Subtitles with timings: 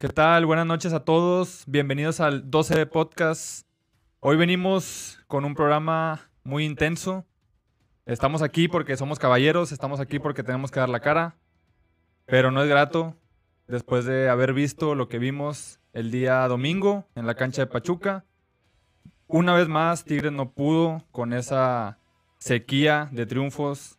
[0.00, 0.46] ¿Qué tal?
[0.46, 1.64] Buenas noches a todos.
[1.66, 3.66] Bienvenidos al 12 Podcast.
[4.20, 7.26] Hoy venimos con un programa muy intenso.
[8.06, 11.36] Estamos aquí porque somos caballeros, estamos aquí porque tenemos que dar la cara,
[12.24, 13.14] pero no es grato
[13.68, 18.24] después de haber visto lo que vimos el día domingo en la cancha de Pachuca.
[19.26, 21.98] Una vez más, Tigres no pudo con esa
[22.38, 23.98] sequía de triunfos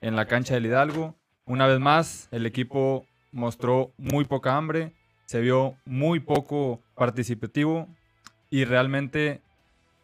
[0.00, 1.14] en la cancha del Hidalgo.
[1.44, 4.95] Una vez más, el equipo mostró muy poca hambre,
[5.26, 7.88] se vio muy poco participativo
[8.48, 9.42] y realmente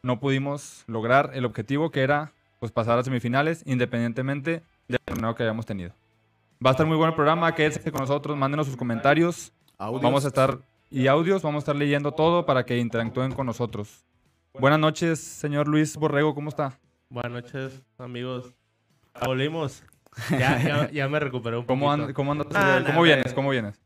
[0.03, 5.45] no pudimos lograr el objetivo que era pues, pasar a semifinales independientemente del torneo que
[5.45, 5.93] hayamos tenido.
[6.65, 9.53] Va a estar muy bueno el programa, quédense con nosotros, mándenos sus comentarios.
[9.79, 10.59] Vamos a estar
[10.91, 14.05] y audios, vamos a estar leyendo todo para que interactúen con nosotros.
[14.59, 16.79] Buenas noches, señor Luis Borrego, ¿cómo está?
[17.09, 18.55] Buenas noches, amigos.
[19.25, 19.83] Volvimos.
[20.31, 22.47] Ya, ya, me recuperé un ¿Cómo, ¿Cómo, andas?
[22.55, 23.33] Ah, ¿Cómo vienes?
[23.33, 23.82] ¿Cómo vienes?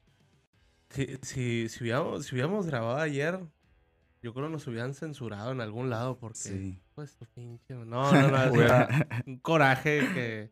[0.91, 3.41] Si, si, si, hubiéramos, si hubiéramos grabado ayer,
[4.23, 6.39] yo creo que nos hubieran censurado en algún lado porque...
[6.39, 6.81] Sí.
[6.95, 7.75] Pues pinche...
[7.75, 8.53] No, no, no.
[9.27, 10.51] un coraje que...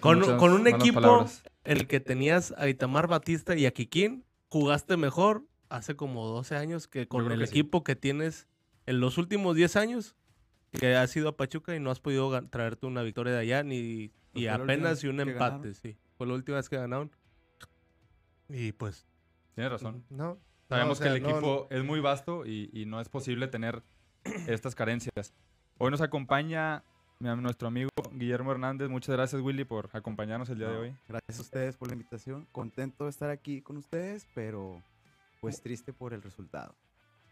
[0.00, 1.24] Con, con, un equipo,
[1.64, 6.88] el que tenías a Itamar Batista y a Kikín, jugaste mejor hace como 12 años
[6.88, 8.46] que con el equipo que tienes
[8.86, 10.16] en los últimos 10 años,
[10.72, 14.12] que has ido a Pachuca y no has podido traerte una victoria de allá, ni
[14.34, 15.96] y apenas y un empate, sí.
[16.16, 17.10] Fue la última vez que ganaron.
[18.48, 19.06] Y pues...
[19.54, 20.04] Tienes razón.
[20.10, 20.38] No,
[20.70, 23.82] Sabemos que el equipo es muy vasto y, no es posible tener
[24.46, 25.34] estas carencias.
[25.78, 26.84] Hoy nos acompaña
[27.18, 28.88] nuestro amigo Guillermo Hernández.
[28.88, 30.96] Muchas gracias, Willy, por acompañarnos el día de hoy.
[31.08, 32.46] Gracias a ustedes por la invitación.
[32.52, 34.80] Contento de estar aquí con ustedes, pero
[35.40, 36.76] pues triste por el resultado.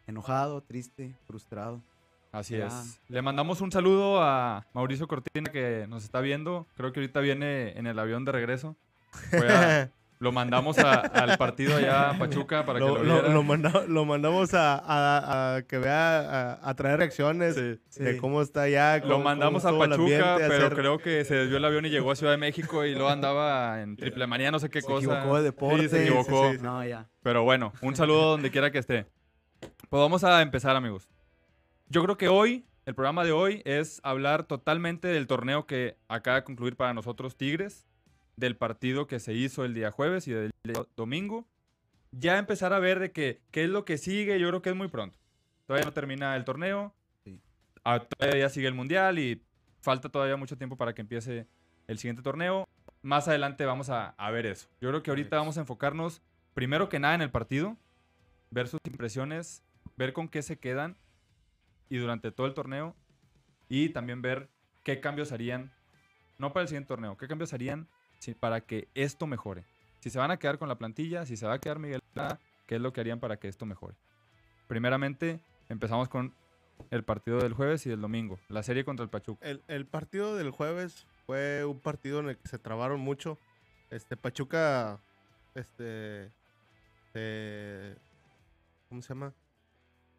[0.09, 1.81] Enojado, triste, frustrado.
[2.33, 3.01] Así es.
[3.09, 6.67] Le mandamos un saludo a Mauricio Cortina que nos está viendo.
[6.77, 8.77] Creo que ahorita viene en el avión de regreso.
[10.21, 13.29] Lo mandamos al partido allá a Pachuca para que lo, viera.
[13.29, 18.99] Lo, mandamos a, que vea, a, traer reacciones de cómo está allá.
[18.99, 22.33] Lo mandamos a Pachuca, pero creo que se desvió el avión y llegó a Ciudad
[22.33, 25.01] de México y luego andaba en triple manía, no sé qué cosa.
[25.01, 25.89] Se equivocó de deporte.
[25.89, 26.53] se equivocó.
[26.61, 27.09] No, ya.
[27.23, 29.07] Pero bueno, un saludo donde quiera que esté.
[29.61, 31.09] Pues vamos a empezar, amigos.
[31.89, 36.37] Yo creo que hoy, el programa de hoy es hablar totalmente del torneo que acaba
[36.37, 37.88] de concluir para nosotros Tigres
[38.39, 40.53] del partido que se hizo el día jueves y del
[40.97, 41.47] domingo.
[42.13, 44.77] Ya empezar a ver de que, qué es lo que sigue, yo creo que es
[44.77, 45.19] muy pronto.
[45.67, 46.95] Todavía no termina el torneo,
[47.85, 49.43] ah, todavía sigue el mundial y
[49.81, 51.47] falta todavía mucho tiempo para que empiece
[51.89, 52.67] el siguiente torneo.
[53.03, 54.69] Más adelante vamos a, a ver eso.
[54.81, 56.23] Yo creo que ahorita vamos a enfocarnos
[56.55, 57.77] primero que nada en el partido,
[58.51, 59.63] ver sus impresiones,
[59.97, 60.97] ver con qué se quedan
[61.89, 62.95] y durante todo el torneo
[63.69, 64.49] y también ver
[64.85, 65.73] qué cambios harían,
[66.39, 67.89] no para el siguiente torneo, qué cambios harían
[68.41, 69.65] para que esto mejore.
[70.01, 72.03] Si se van a quedar con la plantilla, si se va a quedar Miguel,
[72.67, 73.97] ¿qué es lo que harían para que esto mejore?
[74.67, 76.35] Primeramente, empezamos con
[76.91, 79.45] el partido del jueves y del domingo, la serie contra el Pachuca.
[79.67, 83.39] El, partido del jueves fue un partido en el que se trabaron mucho.
[83.91, 85.01] Este Pachuca,
[85.55, 86.31] este,
[88.89, 89.33] ¿cómo se llama?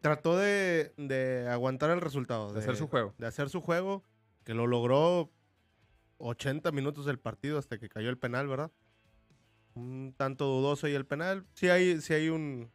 [0.00, 2.52] Trató de, aguantar el resultado.
[2.52, 3.14] De, hacer su juego.
[3.18, 4.02] De hacer su juego,
[4.44, 5.30] que lo logró
[6.20, 8.70] 80 minutos del partido hasta que cayó el penal, ¿verdad?
[9.74, 11.46] Un tanto dudoso y el penal.
[11.54, 12.70] Sí hay, sí hay un...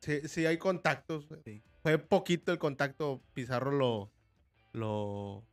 [0.00, 0.46] Sí, sí.
[0.46, 1.28] hay contactos.
[1.82, 3.22] Fue poquito el contacto.
[3.32, 4.10] Pizarro lo...
[4.72, 5.44] Lo...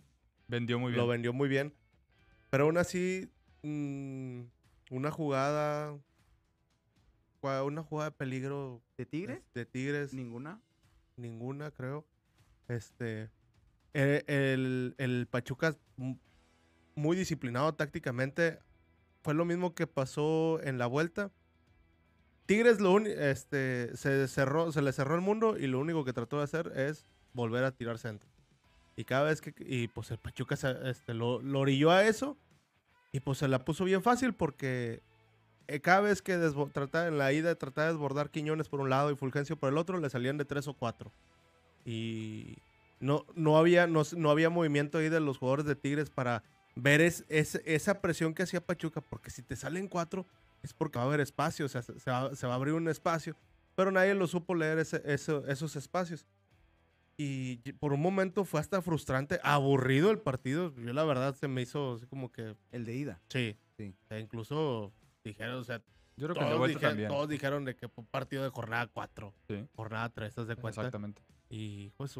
[0.47, 1.01] Vendió muy bien.
[1.01, 1.73] Lo vendió muy bien.
[2.49, 3.29] Pero aún así...
[3.63, 4.43] Mm,
[4.89, 5.97] una jugada...
[7.41, 8.81] Una jugada de peligro.
[8.97, 9.41] ¿De Tigres?
[9.53, 10.13] De Tigres.
[10.13, 10.61] ¿Ninguna?
[11.17, 12.05] Ninguna, creo.
[12.67, 13.29] Este...
[13.93, 15.75] El, el, el Pachuca
[16.95, 18.59] muy disciplinado tácticamente.
[19.23, 21.31] Fue lo mismo que pasó en la vuelta.
[22.45, 26.37] Tigres lo este, se, cerró, se le cerró el mundo y lo único que trató
[26.37, 28.29] de hacer es volver a tirar centro.
[28.95, 29.53] Y cada vez que.
[29.59, 30.55] Y pues el Pachuca
[30.85, 32.37] este, lo, orilló a eso.
[33.13, 35.01] Y pues se la puso bien fácil porque
[35.67, 36.37] eh, cada vez que
[36.73, 39.77] trataba, en la ida trataba de desbordar Quiñones por un lado y Fulgencio por el
[39.77, 41.11] otro, le salían de tres o cuatro.
[41.85, 42.57] Y
[42.99, 46.43] no, no, había, no, no había movimiento ahí de los jugadores de Tigres para
[46.75, 50.25] ver es, esa presión que hacía Pachuca, porque si te salen cuatro
[50.63, 53.35] es porque va a haber espacio, o sea, se va, a abrir un espacio,
[53.75, 56.25] pero nadie lo supo leer esos espacios.
[57.17, 60.73] Y por un momento fue hasta frustrante, aburrido el partido.
[60.75, 62.55] Yo la verdad se me hizo así como que...
[62.71, 63.21] El de ida.
[63.29, 63.55] Sí.
[63.77, 63.93] sí.
[64.19, 64.91] incluso
[65.23, 65.83] dijeron, o sea,
[66.17, 69.33] yo creo que todos, dijeron, todos dijeron de que fue un partido de jornada 4,
[69.47, 69.67] sí.
[69.75, 70.81] jornada 3, ¿estás de cuenta?
[70.81, 71.21] Exactamente.
[71.49, 72.15] Y pues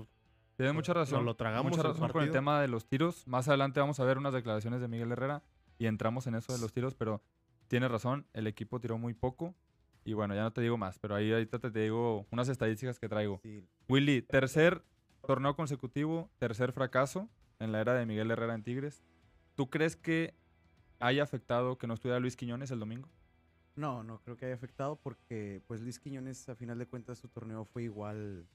[0.61, 1.25] tiene mucha razón.
[1.25, 3.27] lo tragamos mucha razón con el tema de los tiros.
[3.27, 5.43] Más adelante vamos a ver unas declaraciones de Miguel Herrera
[5.77, 7.21] y entramos en eso de los tiros, pero
[7.67, 9.55] tiene razón, el equipo tiró muy poco.
[10.03, 13.09] Y bueno, ya no te digo más, pero ahí ahorita te digo unas estadísticas que
[13.09, 13.41] traigo.
[13.87, 14.83] Willy, tercer
[15.25, 17.29] torneo consecutivo, tercer fracaso
[17.59, 19.03] en la era de Miguel Herrera en Tigres.
[19.55, 20.35] ¿Tú crees que
[20.99, 23.09] haya afectado que no estuviera Luis Quiñones el domingo?
[23.75, 27.27] No, no creo que haya afectado porque pues Luis Quiñones a final de cuentas su
[27.29, 28.45] torneo fue igual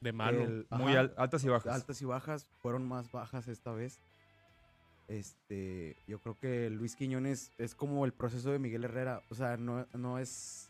[0.00, 0.42] de malo.
[0.44, 1.74] el- Muy ajá, al- altas y bajas.
[1.74, 3.98] altas y bajas, fueron más bajas esta vez.
[5.08, 9.56] Este, yo creo que Luis Quiñones es como el proceso de Miguel Herrera, o sea,
[9.56, 10.68] no, no es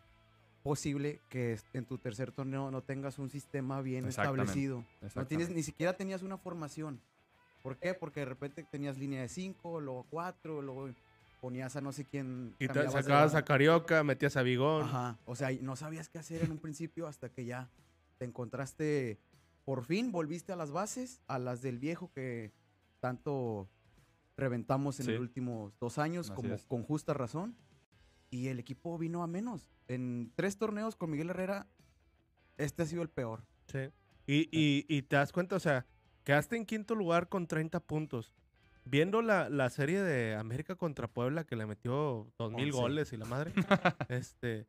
[0.63, 4.85] posible que en tu tercer torneo no tengas un sistema bien Exactamente, establecido.
[5.15, 7.01] No tienes, ni siquiera tenías una formación.
[7.63, 7.95] ¿Por qué?
[7.95, 10.91] Porque de repente tenías línea de 5, luego 4, luego
[11.41, 12.55] ponías a no sé quién.
[12.59, 14.83] Y te sacabas a Carioca, metías a Bigón.
[14.85, 15.17] Ajá.
[15.25, 17.69] O sea, no sabías qué hacer en un principio hasta que ya
[18.19, 19.19] te encontraste.
[19.65, 22.53] Por fin volviste a las bases, a las del viejo que
[23.01, 23.69] tanto
[24.37, 25.13] reventamos en Sí.
[25.13, 26.65] los últimos dos años, Así como es.
[26.67, 27.57] con justa razón.
[28.31, 29.69] Y el equipo vino a menos.
[29.89, 31.67] En tres torneos con Miguel Herrera,
[32.59, 33.45] este ha sido el peor.
[33.67, 33.91] Sí.
[34.27, 35.87] Y, y, y te das cuenta, o sea,
[36.25, 38.33] quedaste en quinto lugar con 30 puntos.
[38.85, 42.81] Viendo la, la serie de América contra Puebla que le metió 2000 Once.
[42.81, 43.53] goles y la madre,
[44.09, 44.67] este,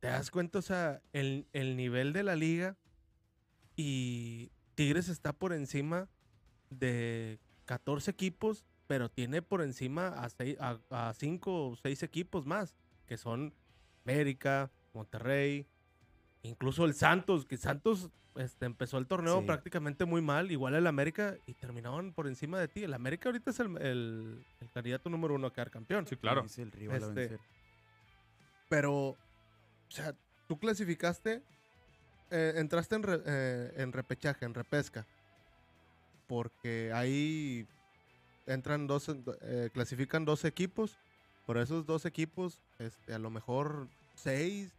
[0.00, 2.76] te das cuenta, o sea, el, el nivel de la liga
[3.76, 6.08] y Tigres está por encima
[6.70, 12.46] de 14 equipos, pero tiene por encima a, seis, a, a cinco o seis equipos
[12.46, 12.74] más,
[13.06, 13.54] que son
[14.04, 15.66] América, Monterrey,
[16.42, 19.46] incluso el Santos, que Santos este, empezó el torneo Sí.
[19.46, 22.84] prácticamente muy mal, igual el América, y terminaron por encima de ti.
[22.84, 26.06] El América ahorita es el, el- el candidato número uno a quedar campeón.
[26.06, 26.44] Sí, claro.
[26.44, 27.40] Es el rival a Este, vencer.
[28.68, 29.16] Pero, o
[29.88, 30.14] sea,
[30.48, 31.42] tú clasificaste,
[32.30, 35.06] eh, entraste en, re- eh, en repechaje, en repesca,
[36.26, 37.66] porque ahí
[38.46, 39.08] entran dos,
[39.42, 40.98] eh, clasifican dos equipos,
[41.46, 44.72] por esos dos equipos, este, a lo mejor seis,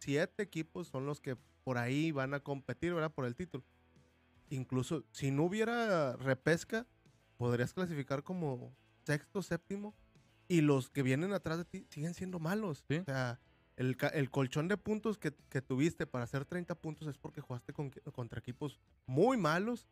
[0.00, 3.12] siete equipos son los que por ahí van a competir, ¿verdad?
[3.12, 3.64] Por el título.
[4.50, 6.86] Incluso si no hubiera repesca,
[7.38, 8.72] podrías clasificar como
[9.04, 9.94] sexto, séptimo,
[10.48, 12.84] y los que vienen atrás de ti siguen siendo malos.
[12.88, 12.98] Sí.
[12.98, 13.40] O sea,
[13.76, 17.72] el, el colchón de puntos que, que tuviste para hacer 30 puntos es porque jugaste
[17.72, 19.86] con- contra equipos muy malos.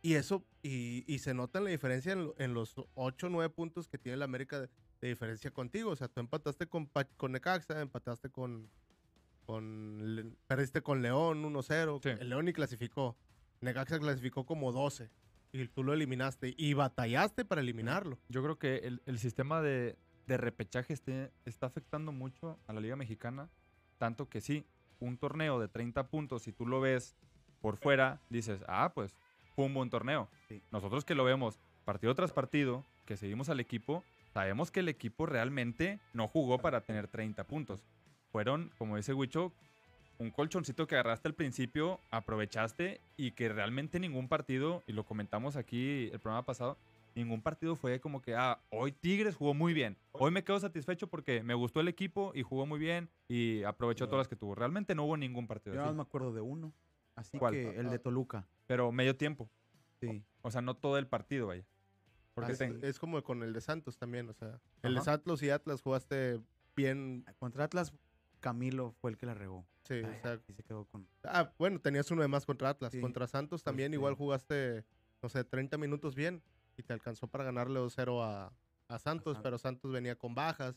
[0.00, 3.52] Y eso, y, y se nota la diferencia en, lo- en los 8 o 9
[3.52, 4.68] puntos que tiene el América de,
[5.00, 5.90] de diferencia contigo.
[5.90, 8.70] O sea, tú empataste con, con Necaxa, empataste con.
[9.46, 12.00] con Le- perdiste con León 1-0.
[12.02, 12.08] Sí.
[12.20, 13.16] El León ni clasificó.
[13.60, 15.10] Necaxa clasificó como 12.
[15.52, 16.54] Y tú lo eliminaste.
[16.56, 18.18] Y batallaste para eliminarlo.
[18.28, 19.96] Yo creo que el, el sistema de,
[20.28, 20.94] de repechaje
[21.46, 23.48] está afectando mucho a la Liga Mexicana.
[23.96, 24.64] Tanto que sí,
[25.00, 27.16] un torneo de 30 puntos, si tú lo ves
[27.60, 29.12] por fuera, dices, ah, pues
[29.56, 30.28] fue un buen torneo.
[30.48, 30.62] Sí.
[30.70, 34.04] Nosotros que lo vemos partido tras partido, que seguimos al equipo,
[34.34, 37.82] sabemos que el equipo realmente no jugó para tener 30 puntos.
[38.30, 39.52] Fueron, como dice Huicho,
[40.18, 45.56] un colchoncito que agarraste al principio, aprovechaste y que realmente ningún partido, y lo comentamos
[45.56, 46.76] aquí el programa pasado,
[47.14, 49.96] ningún partido fue como que, ah, hoy Tigres jugó muy bien.
[50.12, 54.06] Hoy me quedo satisfecho porque me gustó el equipo y jugó muy bien y aprovechó
[54.06, 54.54] todas las que tuvo.
[54.54, 56.72] Realmente no hubo ningún partido Yo así, más me acuerdo de uno.
[57.14, 57.54] Así ¿Cuál?
[57.54, 58.46] que el de Toluca.
[58.66, 59.50] pero medio tiempo.
[60.00, 60.22] Sí.
[60.42, 61.64] O sea, no todo el partido, vaya.
[62.34, 64.28] Porque es, ten- es como con el de Santos también.
[64.28, 65.00] O sea, el de.
[65.00, 66.40] Santos y Atlas jugaste
[66.76, 67.24] bien.
[67.40, 67.92] Contra Atlas,
[68.38, 69.66] Camilo fue el que la regó.
[69.82, 71.08] Sí, o sea, y se quedó con.
[71.24, 72.92] Ah, bueno, tenías uno de más contra Atlas.
[72.92, 73.00] Sí.
[73.00, 74.84] Contra Santos también Este- igual jugaste,
[75.22, 76.40] no sé, 30 minutos bien
[76.78, 78.46] y te alcanzó para ganarle 2-0 a,
[78.88, 79.38] a Santos, Santos.
[79.42, 80.76] pero Santos venía con bajas.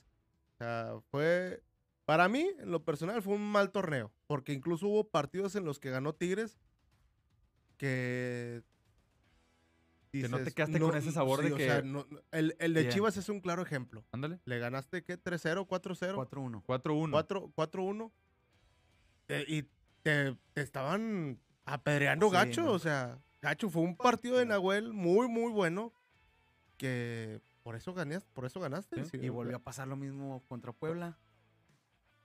[0.55, 1.63] O sea, fue...
[2.05, 5.79] Para mí, en lo personal, fue un mal torneo, porque incluso hubo partidos en los
[5.79, 6.60] que ganó Tigres
[7.77, 8.63] que...
[10.12, 12.53] Que no te dices, quedaste con ese sabor de o que- sea, no- no- el,
[12.60, 12.91] el de Bien.
[12.93, 14.03] Chivas es un claro ejemplo.
[14.12, 14.41] Ándale.
[14.43, 15.17] Le ganaste, ¿qué?
[15.17, 15.65] ¿3-0?
[15.67, 16.15] ¿4-0?
[16.27, 16.63] 4-1.
[16.65, 17.12] 4-1.
[17.12, 18.12] 4 4-1.
[19.29, 19.63] Eh, y
[20.03, 22.63] te, te estaban apedreando Sí, gacho.
[22.63, 22.72] no.
[22.74, 25.91] O sea, gacho fue un partido de Nahuel muy, muy bueno.
[26.77, 29.05] Que por eso ganas, por eso ganaste.
[29.05, 31.17] Sí, Y volvió a pasar lo mismo contra Puebla.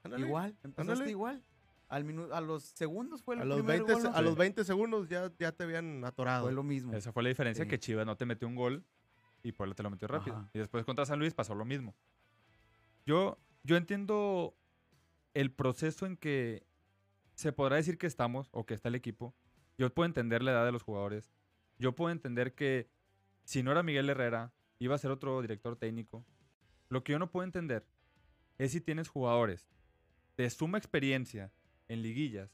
[0.03, 0.27] ándale.
[0.27, 1.11] Igual, empezaste ándale.
[1.11, 1.43] igual.
[1.89, 4.15] Al a los segundos fue el A los, primer 20, gol, se- ¿no?
[4.17, 6.45] a los 20 segundos ya, ya te habían atorado.
[6.47, 6.93] Fue lo mismo.
[6.95, 7.69] Esa fue la diferencia, Sí.
[7.71, 8.85] que Chivas no te metió un gol
[9.45, 10.37] y Puebla te lo metió rápido.
[10.37, 10.51] Ajá.
[10.53, 11.95] Y después contra San Luis pasó lo mismo.
[13.05, 14.57] Yo, yo entiendo
[15.35, 16.67] el proceso en que
[17.35, 19.35] se podrá decir que estamos o que está el equipo.
[19.79, 21.33] Yo puedo entender la edad de los jugadores.
[21.79, 22.89] Yo puedo entender que
[23.45, 26.25] si no era Miguel Herrera, iba a ser otro director técnico.
[26.89, 27.87] Lo que yo no puedo entender
[28.59, 29.69] es si tienes jugadores
[30.37, 31.53] de suma experiencia
[31.89, 32.51] en liguillas,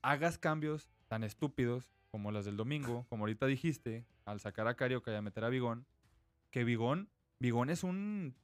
[0.00, 5.12] hagas cambios tan estúpidos como las del domingo, como ahorita dijiste, al sacar a Carioca
[5.12, 5.86] y a meter a Vigón,
[6.50, 8.34] que Vigón, Vigón es un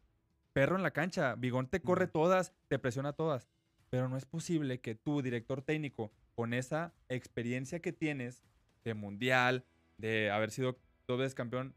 [0.53, 1.37] perro en la cancha.
[1.37, 3.49] Bigón te corre todas, te presiona todas.
[3.91, 8.45] Pero no es posible que tú, director técnico, con esa experiencia que tienes
[8.85, 9.65] de mundial,
[9.97, 10.79] de haber sido
[11.09, 11.75] dos veces campeón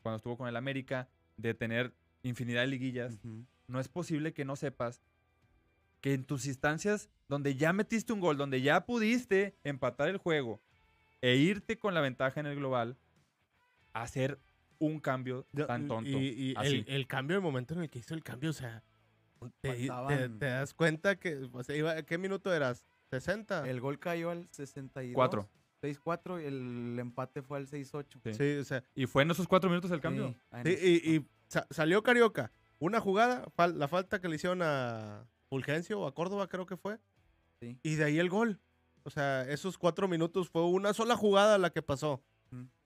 [0.00, 3.18] cuando estuvo con el América, de tener infinidad de liguillas,
[3.66, 5.02] no es posible que no sepas
[6.00, 10.58] que en tus instancias donde ya metiste un gol, donde ya pudiste empatar el juego
[11.20, 12.96] e irte con la ventaja en el global,
[13.92, 14.38] hacer
[14.78, 16.08] un cambio tan tonto.
[16.08, 18.82] Y, El, cambio, el momento en el que hizo el cambio, o sea,
[19.60, 19.86] te,
[20.38, 21.46] das cuenta que,
[22.06, 22.86] ¿qué minuto eras?
[23.10, 23.66] ¿60?
[23.66, 25.14] El gol cayó al 62.
[25.14, 25.48] 4.
[25.82, 28.34] 6-4 y el empate fue al 6-8.
[28.36, 28.58] Sí.
[28.58, 28.82] o sea.
[28.94, 30.34] ¿Y fue en esos cuatro minutos el cambio?
[30.64, 31.26] Sí, y,
[31.70, 32.52] salió Carioca.
[32.80, 36.98] Una jugada, la falta que le hicieron a Fulgencio o a Córdoba, creo que fue.
[37.60, 37.78] Sí.
[37.82, 38.60] Y de ahí el gol.
[39.04, 42.22] O sea, esos cuatro minutos fue una sola jugada la que pasó.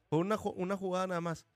[0.09, 1.47] Fue una, una jugada nada más.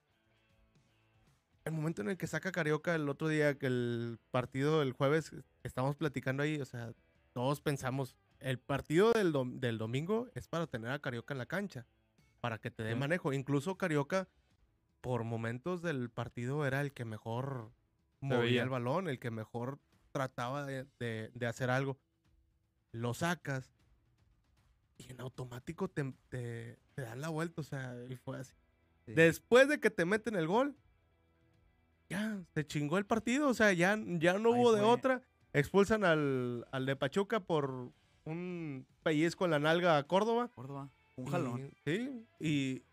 [1.63, 5.31] El momento en el que saca Carioca el otro día, que el partido del jueves,
[5.63, 6.93] estamos platicando ahí, o sea,
[7.33, 11.85] todos pensamos, el partido del, del domingo es para tener a Carioca en la cancha,
[12.39, 13.33] para que te dé manejo.
[13.33, 14.27] Incluso Carioca,
[15.01, 17.71] por momentos del partido, era el que mejor
[18.19, 19.79] movía el balón, el que mejor
[20.11, 21.97] trataba de, hacer algo.
[22.91, 23.73] Lo sacas
[24.97, 28.53] y en automático te, te, dan la vuelta, o sea, y fue así.
[29.05, 30.75] Después de que te meten el gol,
[32.09, 35.21] ya, se chingó el partido, o sea, ya, ya no hubo de otra.
[35.53, 37.91] Expulsan al, al de Pachuca por
[38.27, 40.49] un pellizco en la nalga a Córdoba.
[40.53, 41.71] Córdoba, un jalón.
[41.85, 42.83] sí, y,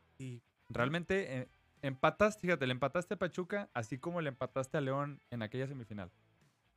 [0.70, 1.48] Realmente eh,
[1.82, 6.10] empatas, fíjate, le empataste a Pachuca así como le empataste a León en aquella semifinal.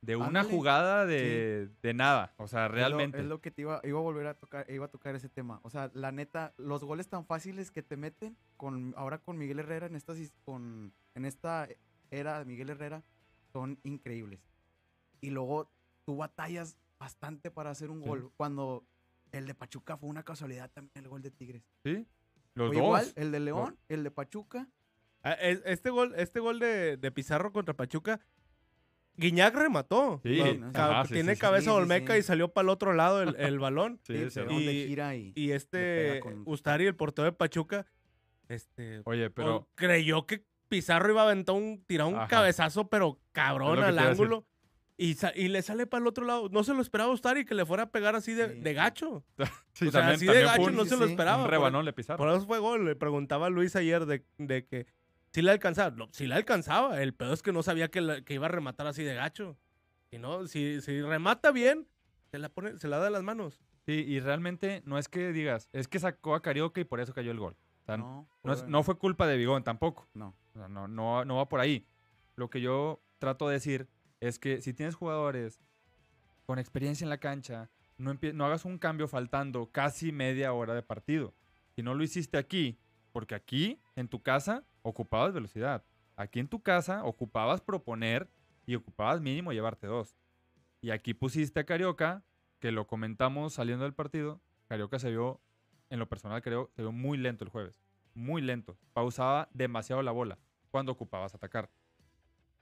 [0.02, 3.18] De una jugada de, nada, o sea, realmente.
[3.18, 5.58] Es lo, que te iba, iba a volver a tocar, iba a tocar ese tema.
[5.64, 9.58] O sea, la neta, los goles tan fáciles que te meten, con ahora con Miguel
[9.58, 10.12] Herrera en esta,
[10.44, 11.68] con, en esta
[12.10, 13.02] era de Miguel Herrera,
[13.52, 14.40] son increíbles.
[15.20, 15.68] Y luego
[16.04, 18.30] tú batallas bastante para hacer un gol.
[18.36, 18.84] Cuando
[19.32, 21.62] el de Pachuca fue una casualidad también el gol de Tigres.
[21.84, 22.06] Sí.
[22.54, 22.76] Los dos.
[22.76, 24.68] Igual, el de León, el de Pachuca.
[25.22, 28.20] Ah, este gol, este gol de, Pizarro contra Pachuca,
[29.16, 30.20] Guiñac remató.
[30.22, 30.40] Sí.
[31.08, 34.00] tiene cabeza Olmeca y salió para el otro lado el, balón.
[34.06, 34.14] sí,
[34.50, 34.96] y,
[35.34, 37.86] y, este Ustari, el portero de Pachuca,
[38.48, 43.82] este, Oye, pero creyó que Pizarro iba a aventar un, tirar un cabezazo, pero cabrón
[43.82, 44.46] al ángulo.
[45.00, 46.48] Y, y, le sale para el otro lado.
[46.50, 49.24] No se lo esperaba Ustari que le fuera a pegar así de, de gacho.
[49.38, 51.44] o sea, así de gacho no se lo esperaba.
[51.44, 52.18] Un rebanón le Pizarro.
[52.18, 52.84] Por eso fue gol.
[52.84, 54.86] Le preguntaba a Luis ayer de, de que
[55.32, 55.94] si le alcanzaba.
[55.94, 57.00] No, si le alcanzaba.
[57.00, 59.56] El pedo es que no sabía que, que iba a rematar así de gacho.
[60.10, 61.86] Y no, si, si remata bien,
[62.30, 63.62] se la, pone, se la da de las manos.
[63.86, 67.14] Sí, y realmente no es que digas, es que sacó a Carioca y por eso
[67.14, 67.56] cayó el gol.
[67.86, 68.26] no,
[68.66, 70.08] no, fue culpa de Bigón tampoco.
[70.12, 70.34] No
[70.66, 71.86] no, no, no va por ahí.
[72.34, 73.88] Lo que yo trato de decir
[74.20, 75.60] es que si tienes jugadores
[76.46, 80.82] con experiencia en la cancha, no, no hagas un cambio faltando casi media hora de
[80.82, 81.34] partido.
[81.74, 82.78] Si no lo hiciste aquí,
[83.12, 85.84] porque aquí, en tu casa, ocupabas velocidad.
[86.16, 88.28] Aquí en tu casa ocupabas proponer
[88.66, 90.16] y ocupabas mínimo llevarte dos.
[90.80, 92.24] Y aquí pusiste a Carioca,
[92.60, 94.40] que lo comentamos saliendo del partido.
[94.68, 95.40] Carioca se vio,
[95.90, 97.80] en lo personal creo, se vio muy lento el jueves.
[98.14, 98.76] Muy lento.
[98.92, 100.38] Pausaba demasiado la bola
[100.70, 101.70] cuando ocupabas atacar.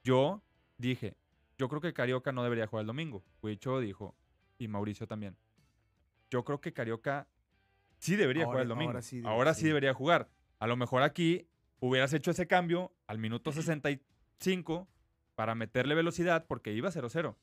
[0.03, 0.41] Yo
[0.77, 1.15] dije,
[1.57, 3.23] yo creo que Carioca no debería jugar el domingo.
[3.41, 4.15] Huicho dijo,
[4.57, 5.37] y Mauricio también.
[6.29, 7.27] Yo creo que Carioca
[7.97, 8.99] sí debería jugar el domingo.
[9.25, 10.29] Ahora, sí, debería jugar.
[10.59, 11.47] A lo mejor aquí
[11.79, 14.87] hubieras hecho ese cambio al minuto 65
[15.35, 17.35] para meterle velocidad porque iba 0-0.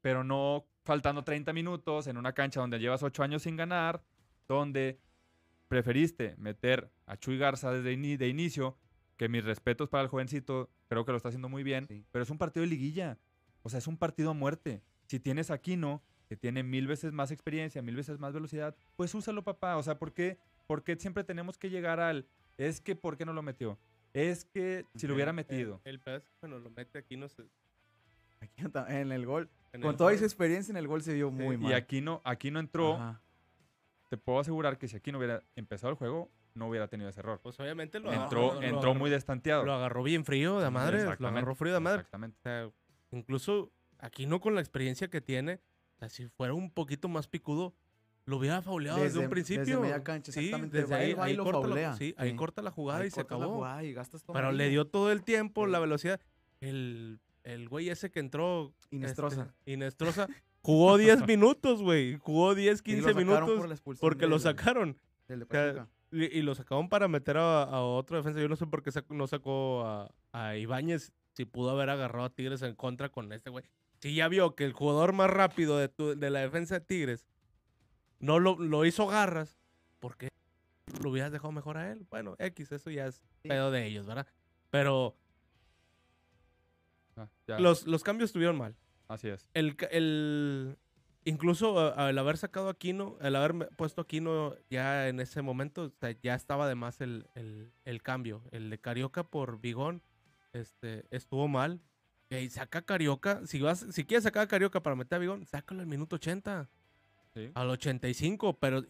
[0.00, 4.02] Pero no faltando 30 minutos en una cancha donde llevas 8 años sin ganar,
[4.48, 5.00] donde
[5.68, 8.78] preferiste meter a Chuy Garza desde de inicio
[9.16, 12.30] que mis respetos para el jovencito, creo que lo está haciendo muy bien, pero es
[12.30, 13.18] un partido de liguilla.
[13.62, 14.82] O sea, es un partido a muerte.
[15.06, 19.14] Si tienes a Aquino, que tiene mil veces más experiencia, mil veces más velocidad, pues
[19.14, 19.76] úsalo, papá.
[19.76, 20.38] O sea, ¿por qué,
[20.98, 22.26] siempre tenemos que llegar al...
[22.56, 23.78] Es que, ¿por qué no lo metió?
[24.12, 25.80] Es que si lo hubiera metido.
[25.84, 27.42] El, el bueno, lo mete aquí no se...
[28.40, 29.48] Aquí en el gol.
[29.80, 31.72] Con toda esa experiencia en el gol se vio muy mal.
[31.72, 33.18] Y aquí no, aquí no entró.
[34.10, 37.20] Te puedo asegurar que si aquí no hubiera empezado el juego, no hubiera tenido ese
[37.20, 37.40] error.
[37.42, 39.64] Pues obviamente lo entró, entró muy destanteado.
[39.64, 41.04] Lo agarró bien frío de madre.
[41.18, 42.00] Lo agarró frío de madre.
[42.00, 42.38] Exactamente.
[42.38, 42.70] O sea,
[43.10, 45.60] incluso aquí no con la experiencia que tiene,
[45.96, 47.74] o sea, si fuera un poquito más picudo,
[48.26, 49.64] lo hubiera fauleado desde, un principio.
[49.64, 50.76] Desde media cancha, exactamente.
[50.76, 53.66] Sí, desde ahí, ahí, corta la, sí, ahí corta la jugada y se acabó.
[54.32, 56.20] Pero le dio todo el tiempo, la velocidad.
[56.60, 58.74] El, el güey ese que entró.
[58.90, 59.42] Inestrosa.
[59.42, 60.28] Este, Inestrosa.
[60.62, 62.16] Jugó 10 minutos, güey.
[62.16, 63.82] Jugó 10, 15 minutos.
[64.00, 64.98] porque lo sacaron.
[65.28, 68.40] El de y, lo sacaron para meter a, otro defensa.
[68.40, 72.30] Yo no sé por qué no sacó a, a Ibáñez si pudo haber agarrado a
[72.30, 73.64] Tigres en contra con este güey.
[74.00, 77.26] Si ya vio que el jugador más rápido de, tu- de la defensa de Tigres
[78.20, 79.58] no lo, lo hizo garras,
[79.98, 80.28] ¿por qué
[81.02, 82.06] lo hubieras dejado mejor a él?
[82.10, 83.48] Bueno, X, eso ya es Sí.
[83.48, 84.26] pedo de ellos, ¿verdad?
[84.70, 85.16] Pero
[87.16, 87.28] Ah,
[87.58, 88.74] los, los cambios estuvieron mal.
[89.08, 89.48] Así es.
[89.54, 90.76] El, el,
[91.24, 95.84] incluso al haber sacado a Aquino, al haber puesto a Aquino ya en ese momento,
[95.84, 98.42] o sea, ya estaba de más el, el- el cambio.
[98.50, 100.02] El de Carioca por Bigón
[100.52, 101.80] este, estuvo mal.
[102.30, 105.46] Y saca a Carioca, si, vas, si quieres sacar a Carioca para meter a Bigón,
[105.46, 106.68] sácalo al minuto 80,
[107.34, 107.50] Sí.
[107.54, 108.82] al 85, pero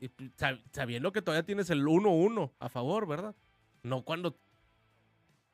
[0.70, 3.34] sabiendo que todavía tienes el 1-1 a favor, ¿verdad?
[3.82, 4.36] No cuando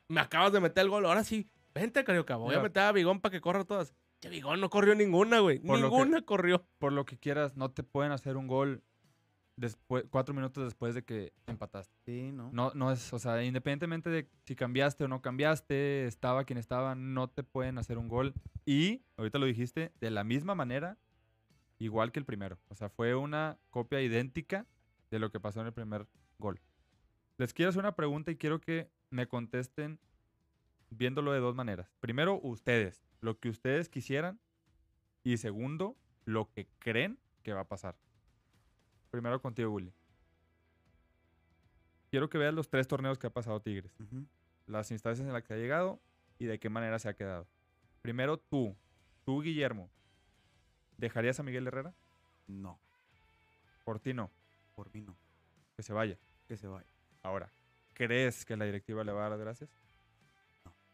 [0.08, 3.20] me acabas de meter el gol, ahora sí, vente Carioca, voy a meter a Bigón
[3.20, 3.94] para que corra todas.
[4.20, 5.58] Che, Bigón no corrió ninguna, güey.
[5.58, 6.64] Por lo que- Ninguna corrió.
[6.78, 8.82] Por lo que quieras, no te pueden hacer un gol
[9.56, 11.94] después, cuatro minutos después de que empataste.
[12.04, 12.50] Sí, ¿no?
[12.52, 16.94] No, no es, o sea, independientemente de si cambiaste o no cambiaste, estaba quien estaba,
[16.94, 18.34] no te pueden hacer un gol.
[18.66, 20.98] Y, ahorita lo dijiste, de la misma manera,
[21.78, 22.58] igual que el primero.
[22.68, 24.66] O sea, fue una copia idéntica
[25.10, 26.06] de lo que pasó en el primer
[26.38, 26.60] gol.
[27.38, 29.98] Les quiero hacer una pregunta y quiero que me contesten
[30.90, 31.90] viéndolo de dos maneras.
[32.00, 34.40] Primero, ustedes, lo que ustedes quisieran.
[35.22, 37.96] Y segundo, lo que creen que va a pasar.
[39.10, 39.92] Primero contigo, Willy.
[42.10, 43.92] Quiero que veas los tres torneos que ha pasado Tigres
[44.70, 46.00] las instancias en las que ha llegado
[46.38, 47.46] y de qué manera se ha quedado.
[48.02, 48.76] Primero tú,
[49.24, 49.90] tú Guillermo,
[50.96, 51.92] ¿dejarías a Miguel Herrera?
[52.46, 52.78] No,
[53.84, 54.30] Por ti no,
[54.74, 55.16] por mí no.
[55.76, 56.16] que se vaya.
[56.48, 56.86] Que se vaya.
[57.22, 57.52] Ahora,
[57.94, 59.70] ¿crees que la directiva le va a dar las gracias?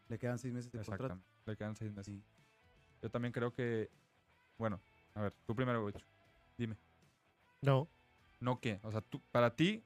[0.09, 1.19] Le quedan seis meses de contrato.
[1.45, 2.13] Le quedan seis meses.
[2.13, 2.23] Sí.
[3.01, 3.89] Yo también creo que,
[4.57, 4.79] bueno,
[5.13, 6.05] a ver, tú primero, Wicho,
[6.57, 6.75] dime,
[7.61, 7.87] No,
[8.39, 8.79] ¿no qué?
[8.83, 9.83] O sea, tú, para ti,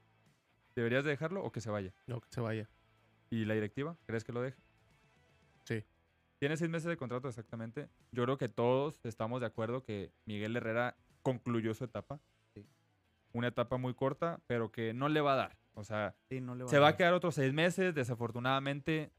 [0.75, 1.93] ¿deberías de dejarlo o que se vaya?
[2.07, 2.69] no, que se vaya.
[3.29, 3.97] ¿Y la directiva?
[4.05, 4.57] ¿Crees que lo deje?
[5.65, 5.83] Sí.
[6.39, 7.87] Tiene seis meses de contrato exactamente.
[8.11, 12.19] Yo creo que todos estamos de acuerdo que Miguel Herrera concluyó su etapa.
[12.53, 12.65] Sí.
[13.33, 15.57] Una etapa muy corta, pero que no le va a dar.
[15.73, 16.97] O sea, Sí, no le se va a dar.
[16.97, 19.11] quedar otros seis meses, desafortunadamente,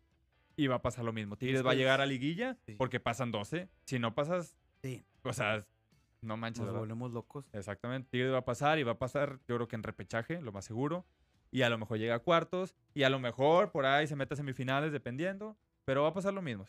[0.57, 1.37] y va a pasar lo mismo.
[1.37, 2.75] Tigres va a llegar a liguilla Sí.
[2.77, 3.69] porque pasan 12.
[3.85, 5.67] Si no pasas, Sí, o sea,
[6.23, 7.45] no manches, nos volvemos locos.
[7.53, 8.09] Exactamente.
[8.11, 10.65] Tigres va a pasar y va a pasar, yo creo que en repechaje, lo más
[10.65, 11.05] seguro.
[11.51, 12.75] Y a lo mejor llega a cuartos.
[12.95, 15.57] Y a lo mejor por ahí se mete a semifinales, dependiendo.
[15.85, 16.67] Pero va a pasar lo mismo.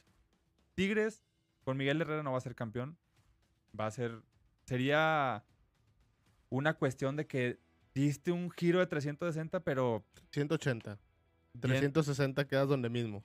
[0.76, 1.24] Tigres,
[1.63, 2.98] con Miguel Herrera no va a ser campeón.
[3.80, 4.22] Va a ser.
[4.65, 5.43] Sería
[6.50, 7.60] una cuestión de que
[7.93, 10.04] diste un giro de 360, pero.
[10.32, 11.00] 180.
[11.54, 13.24] bien- 360 quedas donde mismo.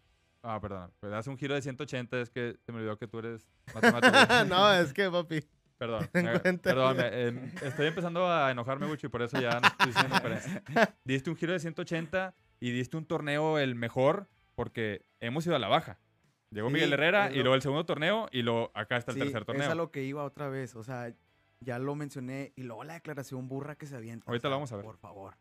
[0.50, 0.90] Ah, perdón.
[1.00, 4.44] Pues das un giro de 180, es que se me olvidó que tú eres matemático.
[4.48, 5.40] no, es que, papi.
[5.76, 6.70] Perdón, cuenta.
[6.70, 10.62] perdón, em, estoy empezando a enojarme mucho y por eso ya no estoy diciendo referencia.
[11.04, 15.60] Diste un giro de 180 y diste un torneo el mejor porque hemos ido a
[15.60, 16.00] la baja.
[16.50, 19.12] Llegó Sí, Miguel Herrera es y lo- luego el segundo torneo y luego acá está
[19.12, 19.70] el Sí, tercer Es torneo.
[19.70, 20.74] a lo que iba otra vez.
[20.74, 21.14] O sea,
[21.60, 22.52] ya lo mencioné.
[22.56, 24.24] Y luego la declaración burra que se avienta.
[24.26, 24.84] o Ahorita la sea, vamos a ver.
[24.84, 25.34] Por favor.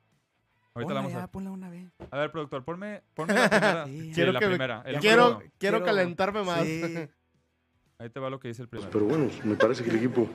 [0.78, 1.30] Ahorita la vamos a ver.
[1.30, 1.92] ponla una vez.
[2.12, 3.86] A ver, productor, ponme, ponme la primera.
[3.88, 4.82] Sí, Quiero la que me- primera.
[4.86, 6.62] el Quiero, calentarme más.
[6.64, 6.82] Sí.
[8.00, 8.92] Ahí te va lo que dice el primero.
[8.92, 10.28] Pero bueno, me parece que el equipo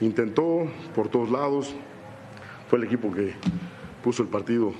[0.00, 1.74] intentó por todos lados.
[2.68, 3.34] Fue el equipo que
[4.02, 4.72] puso el partido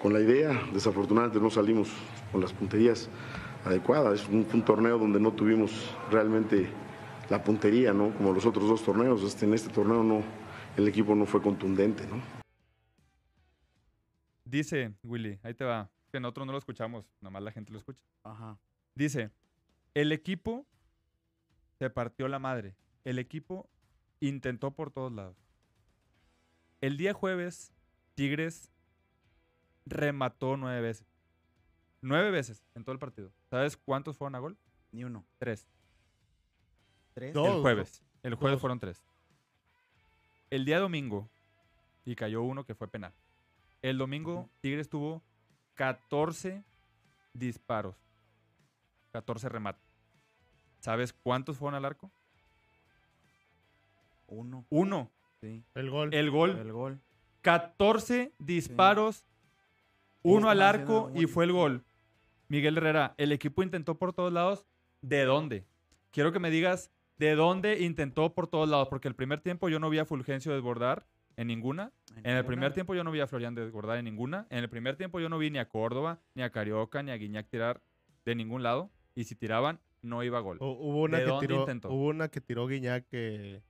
[0.00, 0.52] con la idea.
[0.72, 1.90] Desafortunadamente no salimos
[2.30, 3.08] con las punterías
[3.64, 4.20] adecuadas.
[4.20, 5.72] Es un, un torneo donde no tuvimos
[6.10, 6.68] realmente
[7.30, 8.10] la puntería, ¿no?
[8.14, 9.22] Como los otros dos torneos.
[9.24, 10.22] Este, en este torneo no,
[10.76, 12.18] el equipo no fue contundente, ¿no?
[14.54, 15.90] Dice Willy, ahí te va.
[16.12, 17.98] Que nosotros no lo escuchamos, nomás la gente lo escucha.
[18.22, 18.56] Ajá.
[18.94, 19.32] Dice,
[19.94, 20.64] el equipo
[21.80, 22.76] se partió la madre.
[23.02, 23.68] El equipo
[24.20, 25.36] intentó por todos lados.
[26.80, 27.72] El día jueves,
[28.14, 28.70] Tigres
[29.86, 31.08] remató nueve veces.
[32.00, 33.32] Nueve veces en todo el partido.
[33.50, 34.56] ¿Sabes cuántos fueron a gol?
[34.92, 35.26] Ni uno.
[35.38, 35.66] Tres.
[37.12, 37.34] Tres.
[37.34, 37.56] Dos.
[37.56, 38.04] el jueves.
[38.22, 38.60] El jueves dos.
[38.60, 39.02] fueron tres.
[40.48, 41.28] El día domingo,
[42.04, 43.12] y cayó uno que fue penal.
[43.84, 44.48] El domingo.
[44.62, 45.22] Tigres tuvo
[45.74, 46.64] 14
[47.34, 47.94] disparos.
[49.12, 49.84] 14 remates.
[50.80, 52.10] ¿Sabes cuántos fueron al arco?
[54.26, 54.64] Uno.
[54.70, 55.10] Uno.
[55.42, 55.62] Sí.
[55.74, 56.14] El gol.
[56.14, 56.56] El gol.
[56.56, 57.00] El gol.
[57.42, 59.26] 14 disparos.
[60.22, 61.84] Uno al arco y fue el gol.
[62.48, 64.64] Miguel Herrera, el equipo intentó por todos lados.
[65.02, 65.66] ¿De dónde?
[66.10, 68.88] Quiero que me digas de dónde intentó por todos lados.
[68.88, 71.92] Porque el primer tiempo yo no vi a Fulgencio desbordar en ninguna.
[72.22, 74.46] En el primer tiempo yo no vi a Florian desbordar en ninguna.
[74.50, 77.16] En el primer tiempo yo no vi ni a Córdoba, ni a Carioca, ni a
[77.16, 77.82] Guiñac tirar
[78.24, 78.90] de ningún lado.
[79.14, 80.58] Y si tiraban, no iba a gol.
[80.58, 81.88] Hu- Hubo una, ¿De que dónde tiró, intentó?
[81.90, 83.62] hubo una que tiró Guiñac que,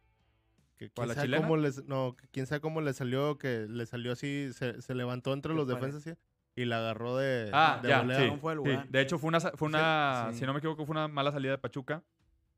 [0.77, 1.43] que ¿Cuál, quién la sabe chilena?
[1.47, 4.95] cómo les, no, que quién sabe cómo le salió, que le salió así, se, se
[4.95, 6.19] levantó entre ¿Qué los defensas así.
[6.57, 8.65] y la agarró de, Ah, de ya, sí, no fue el sí.
[8.65, 8.89] lugar.
[8.89, 10.39] De hecho, fue una, fue una Sí.
[10.41, 12.03] si no me equivoco, fue una mala salida de Pachuca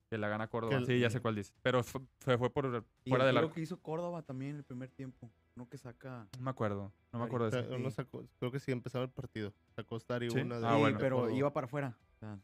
[0.08, 0.76] que la gana Córdoba.
[0.76, 1.52] El- sí, ya sé cuál dice.
[1.62, 2.66] Pero fue, fue, fue por
[3.04, 3.54] Y fuera el del tiro arco.
[3.54, 5.30] que hizo Córdoba también en el primer tiempo.
[5.56, 6.28] Uno que saca.
[6.38, 6.92] No me acuerdo.
[7.12, 7.90] No me acuerdo de eso.
[7.90, 9.52] sacó- creo que sí empezaba el partido.
[9.74, 10.38] Sacó Stari Sí.
[10.38, 10.98] una de Ah, sí, bueno.
[11.00, 11.96] pero iba para afuera.
[12.16, 12.38] O sea,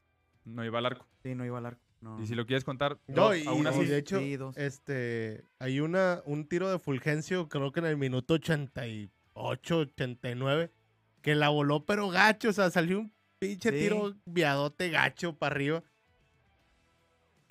[0.44, 1.06] No iba al arco.
[1.22, 1.82] sí, no iba al arco.
[2.00, 2.20] No.
[2.20, 3.84] Y si lo quieres contar, No, dos, y, aún y así.
[3.84, 8.34] de hecho, Sí, este, hay una, un tiro de Fulgencio, creo que en el minuto
[8.34, 10.72] 88, 89,
[11.20, 13.78] que la voló pero gacho, o sea, salió un pinche Sí.
[13.78, 15.82] tiro viadote gacho para arriba.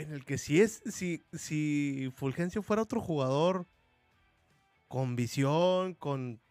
[0.01, 3.67] En el que si es, si, si Fulgencio fuera otro jugador
[4.87, 6.41] con visión, con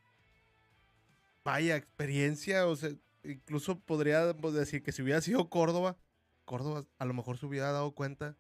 [1.45, 2.91] vaya experiencia, o sea,
[3.25, 5.97] incluso podríamos decir que si hubiera sido Córdoba,
[6.45, 8.37] Córdoba a lo mejor se hubiera dado cuenta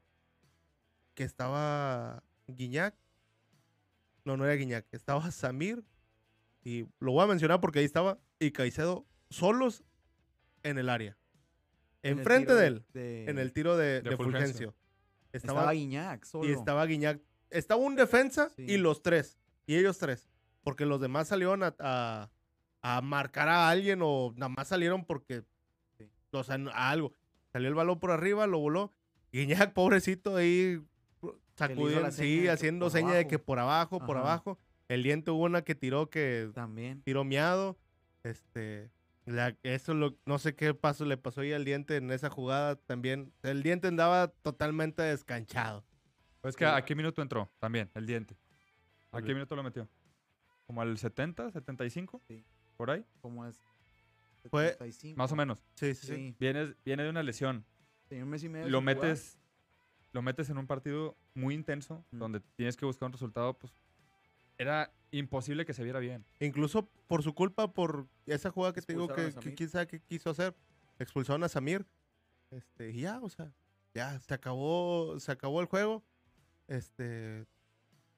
[1.14, 2.94] que estaba Guiñac.
[4.24, 5.84] No, no era Guiñac, estaba Samir.
[6.62, 8.18] Y lo voy a mencionar porque ahí estaba.
[8.38, 9.82] Y Caicedo solos
[10.62, 11.16] en el área.
[12.02, 12.84] Enfrente de de- él.
[12.92, 14.72] de- En el tiro de, de de Fulgencio.
[14.72, 14.74] Fulgencio.
[15.32, 16.48] Estaba, Estaba, Guiñac solo.
[16.48, 17.20] y estaba Guiñac.
[17.50, 18.64] Estaba un defensa Sí.
[18.68, 19.38] y los tres.
[19.66, 20.28] Y ellos tres.
[20.62, 22.30] Porque los demás salieron a, a-
[22.82, 25.42] a marcar a alguien o nada más salieron porque.
[25.98, 26.10] Sí.
[26.32, 27.12] O sea, a algo.
[27.52, 28.92] Salió el balón por arriba, lo voló.
[29.32, 30.80] Guiñac, pobrecito, ahí
[31.56, 34.26] seña sí, haciendo seña de que por abajo, por Ajá.
[34.26, 34.58] abajo.
[34.88, 37.02] El diente hubo una que tiró que También.
[37.02, 37.76] tiró miado.
[38.22, 38.90] Este,
[39.26, 42.76] la- eso lo, no sé qué paso le pasó ahí al diente en esa jugada
[42.76, 43.32] también.
[43.42, 45.84] El diente andaba totalmente descanchado.
[46.40, 48.36] Pues que a qué minuto entró también, el diente.
[49.12, 49.88] ¿A qué minuto lo metió?
[50.66, 52.22] ¿Como al 70, 75?
[52.28, 52.44] Sí.
[52.76, 53.04] ¿Por ahí?
[53.20, 53.58] Como es.
[54.48, 55.18] Fue 75.
[55.18, 55.58] Más o menos.
[55.74, 56.14] Sí, sí, sí.
[56.14, 56.36] Sí.
[56.38, 57.66] Viene, viene de una lesión.
[58.08, 58.96] Tenía un mes y medio Lo jugar.
[58.96, 59.38] metes,
[60.12, 62.18] lo metes en un partido muy intenso, Mm.
[62.18, 63.72] donde tienes que buscar un resultado, pues
[64.60, 66.24] era imposible que se viera bien.
[66.38, 70.00] Incluso por su culpa, por esa jugada que te digo que, que quién sabe qué
[70.00, 70.54] quiso hacer,
[70.98, 71.86] expulsaron a Samir.
[72.50, 73.52] Este, y ya, o sea,
[73.94, 76.02] ya se acabó, se acabó el juego.
[76.68, 77.46] Este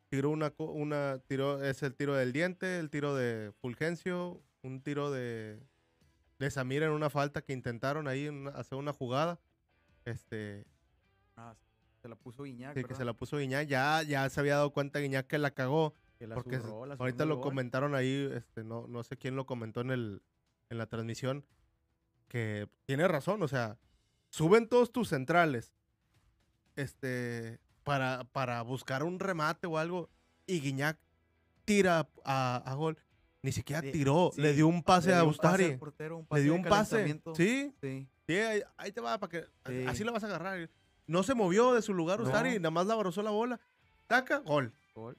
[0.08, 4.82] tiró una co- una tiró es el tiro del diente, el tiro de Fulgencio, un
[4.82, 5.60] tiro de
[6.38, 9.38] de Samir en una falta que intentaron ahí una- hacer una jugada.
[10.04, 10.66] Este,
[11.36, 11.54] Ah,
[12.02, 12.74] se la puso Guiñac.
[12.76, 15.52] sí, que se la puso Guiñac, ya ya se había dado cuenta Guiñac que la
[15.52, 15.94] cagó.
[16.28, 17.42] Que Porque zurró, ahorita lo gol.
[17.44, 20.22] comentaron ahí, este, no, no sé quién lo comentó en, el,
[20.70, 21.44] en la transmisión,
[22.28, 23.76] que tiene razón, o sea,
[24.30, 25.74] suben todos tus centrales
[26.76, 30.10] este, para, para buscar un remate o algo,
[30.46, 30.98] y Guiñac
[31.64, 32.96] tira a, a gol.
[33.44, 36.24] Ni siquiera tiró, le sí, dio un pase Le a dio un pase al Ustari.
[36.30, 37.20] Le dio un pase.
[37.34, 38.08] Sí, Sí.
[38.28, 39.84] sí, ahí, ahí te va, para que Sí.
[39.88, 40.70] así la vas a agarrar.
[41.08, 42.26] No se movió de su lugar No.
[42.26, 43.58] Ustari, nada más la abrazó la bola.
[44.06, 44.72] Taca, gol.
[44.94, 45.18] Gol.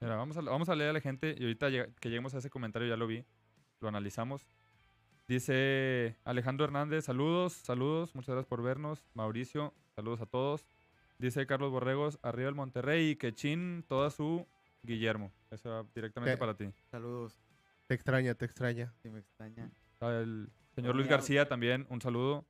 [0.00, 2.50] Mira, vamos a, vamos a leer a la gente y ahorita que lleguemos a ese
[2.50, 3.24] comentario ya lo vi,
[3.80, 4.48] lo analizamos.
[5.28, 9.04] Dice Alejandro Hernández, saludos, saludos, muchas gracias por vernos.
[9.14, 10.66] Mauricio, saludos a todos.
[11.18, 14.46] Dice Carlos Borregos, arriba el Monterrey y que chin toda su
[14.82, 15.32] Guillermo.
[15.50, 16.38] Eso va directamente ¿Qué?
[16.38, 16.72] para ti.
[16.90, 17.38] Saludos.
[17.86, 18.92] Te extraña, te extraña.
[19.04, 19.70] Me extraña.
[20.00, 22.44] El señor Luis García también, un saludo.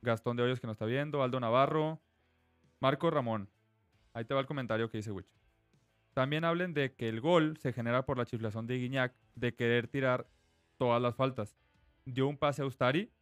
[0.00, 1.22] Gastón de Hoyos que nos está viendo.
[1.22, 2.00] Aldo Navarro.
[2.80, 3.48] Marco Ramón.
[4.12, 5.37] Ahí te va el comentario que dice Wich.
[6.18, 9.86] También hablen de que el gol se genera por la chiflación de Guiñac de querer
[9.86, 10.28] tirar
[10.76, 11.56] todas las faltas.
[12.06, 13.12] Dio un pase a Ustari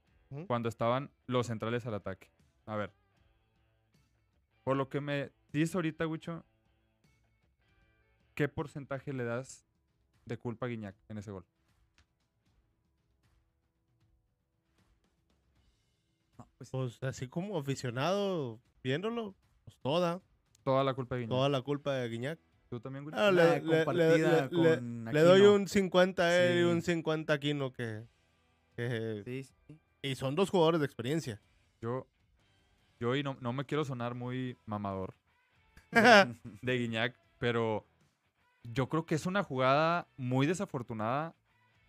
[0.47, 2.31] cuando estaban los centrales al ataque.
[2.65, 2.95] A ver.
[4.65, 6.43] Por lo que me dice ahorita, Wicho,
[8.35, 9.67] ¿qué porcentaje le das
[10.25, 11.45] de culpa a Guiñac en ese gol?
[16.57, 20.23] Pues, Pues así como aficionado viéndolo, pues toda,
[20.65, 21.37] Toda la culpa de Guiñac.
[21.37, 22.46] toda la culpa de Guiñac.
[22.69, 23.17] ¿Tú también, Willy?
[23.19, 26.63] Ah, le, le- le- compartida le- le- con le doy un 50 a él y
[26.65, 26.93] un Sí.
[26.93, 28.03] 50 a Aquino que,
[28.75, 29.79] que- Sí, sí.
[30.03, 31.41] y son dos jugadores de experiencia.
[31.81, 32.07] Yo,
[32.99, 35.15] yo y no, no me quiero sonar muy mamador
[36.63, 37.85] de Guiñac, pero
[38.65, 41.35] yo creo que es una jugada muy desafortunada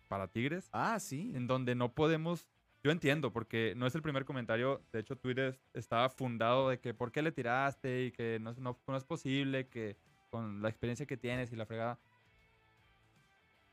[0.08, 1.32] para Tigres, ah, sí.
[1.34, 2.46] en donde no podemos,
[2.84, 6.94] yo entiendo, porque no es el primer comentario, de hecho Twitter estaba fundado de que
[6.94, 9.96] por qué le tiraste y que no, es- no, no es posible, que
[10.28, 11.98] con la experiencia que tienes y la fregada.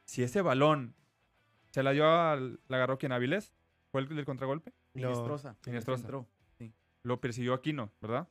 [0.06, 0.96] Si ese balón
[1.72, 3.54] se la dio al, la agarró quien Avilés,
[3.92, 4.74] fue el del contragolpe.
[4.94, 5.10] No.
[5.10, 5.58] Inestrosa.
[5.66, 6.04] Inestrosa.
[6.04, 6.28] entró.
[7.04, 8.28] lo persiguió Aquino, ¿verdad?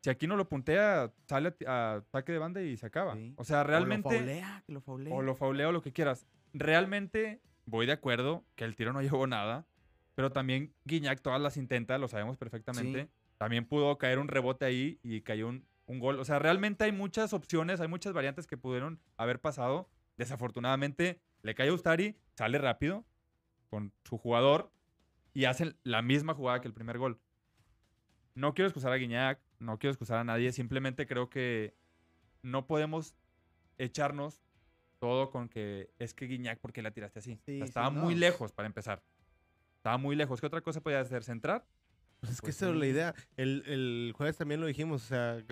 [0.00, 3.14] Si Aquino lo puntea, sale a ataque de banda y se acaba.
[3.14, 3.34] Sí.
[3.36, 4.08] O sea, realmente.
[4.08, 5.14] O lo faulea, que lo faulea.
[5.14, 6.26] O lo faulea o lo que quieras.
[6.52, 9.66] Realmente voy de acuerdo que el tiro no llevó nada.
[10.14, 13.04] Pero también Guiñac todas las intenta, lo sabemos perfectamente.
[13.04, 13.10] Sí.
[13.36, 16.20] También pudo caer un rebote ahí y cayó un, un gol.
[16.20, 19.88] O sea, realmente hay muchas opciones, hay muchas variantes que pudieron haber pasado.
[20.16, 23.04] Desafortunadamente, le cae a Ustari, sale rápido
[23.70, 24.72] con su jugador
[25.34, 27.20] y hacen la misma jugada que el primer gol.
[28.34, 31.74] No quiero excusar a Guiñac, no quiero excusar a nadie, simplemente creo que
[32.42, 33.14] no podemos
[33.78, 34.42] echarnos
[34.98, 37.38] todo con que es que Guiñac, porque la tiraste así?
[37.46, 39.02] estaba muy lejos para empezar.
[39.76, 40.40] Estaba muy lejos.
[40.40, 41.22] ¿Qué otra cosa podía hacer?
[41.22, 41.66] ¿Centrar?
[42.20, 43.14] Pues es que pues esa es la idea.
[43.36, 45.44] El, jueves también lo dijimos, o sea,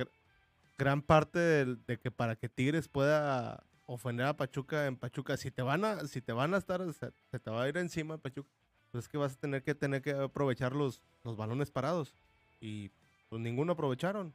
[0.77, 5.63] gran parte de, que para que Tigres pueda ofender a Pachuca en Pachuca, si te
[5.63, 8.49] van a, si te van a estar, se, te va a ir encima Pachuca,
[8.91, 12.15] pues es que vas a tener que tener que aprovechar los, los balones parados.
[12.61, 12.91] Y
[13.29, 14.35] pues ninguno aprovecharon.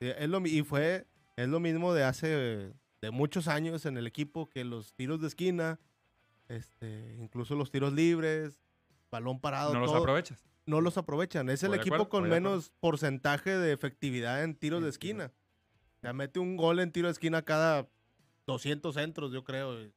[0.00, 4.48] Es lo, y fue, es lo mismo de hace, de muchos años en el equipo,
[4.48, 5.80] que los tiros de esquina,
[6.48, 8.60] este, incluso los tiros libres,
[9.10, 9.74] balón parado.
[9.74, 10.44] No los aprovechas.
[10.66, 11.48] No los aprovechan.
[11.48, 15.32] Es el equipo con menos porcentaje de efectividad en tiros de esquina.
[16.02, 17.88] Ya mete un gol en tiro de esquina cada
[18.46, 19.90] 200 centros, yo creo.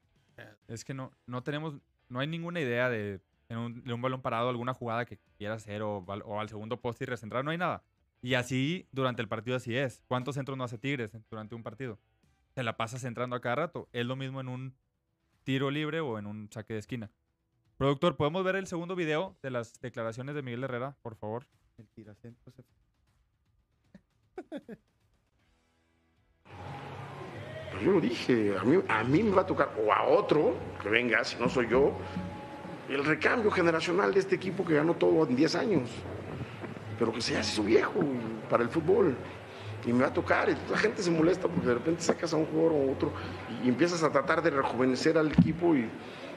[0.68, 1.76] Es que no, no tenemos,
[2.10, 6.06] no hay ninguna idea de, un, balón parado, alguna jugada que quiera hacer o,
[6.40, 7.84] al segundo poste y recentrar, no hay nada.
[8.22, 10.04] Y así durante el partido así es.
[10.08, 12.00] ¿Cuántos centros no hace Tigres durante un partido?
[12.54, 13.90] Se la pasa centrando a cada rato.
[13.94, 14.76] Es lo mismo en un
[15.44, 17.12] tiro libre o en un saque de esquina.
[17.78, 21.48] Productor, ¿podemos ver el segundo video de las declaraciones de Miguel Herrera, por favor?
[21.78, 22.64] El tiracentro se...
[27.84, 30.90] yo lo dije, a mí, a mí me va a tocar, o a otro que
[30.90, 31.94] venga, si no soy yo,
[32.90, 35.90] el recambio generacional de este equipo que ganó todo en 10 años,
[37.00, 38.00] pero que se hace su viejo
[38.50, 39.16] para el fútbol.
[39.86, 42.38] Y me va a tocar, y la gente se molesta porque de repente sacas a
[42.38, 43.12] un jugador o otro
[43.64, 45.90] y, empiezas a tratar de rejuvenecer al equipo y,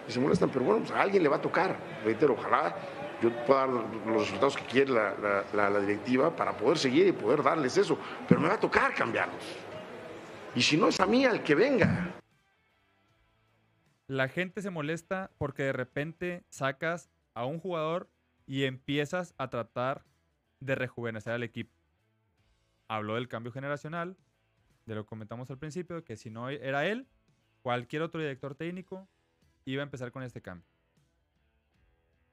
[0.09, 1.77] se molestan, pero bueno, pues a alguien le va a tocar.
[2.05, 2.77] Reitero, ojalá
[3.23, 7.43] yo pueda dar los resultados que quiere la, la directiva para poder seguir y poder
[7.43, 9.64] darles eso, pero me va a tocar cambiarlos.
[10.57, 12.15] Y si no es a mí, al que venga.
[14.07, 18.09] La gente se molesta porque de repente sacas a un jugador
[18.47, 20.05] y empiezas a tratar
[20.61, 21.75] de rejuvenecer al equipo.
[22.87, 24.17] Habló del cambio generacional,
[24.87, 27.09] de lo que comentamos al principio, que si no era él,
[27.63, 29.09] cualquier otro director técnico
[29.65, 30.69] iba a empezar con este cambio.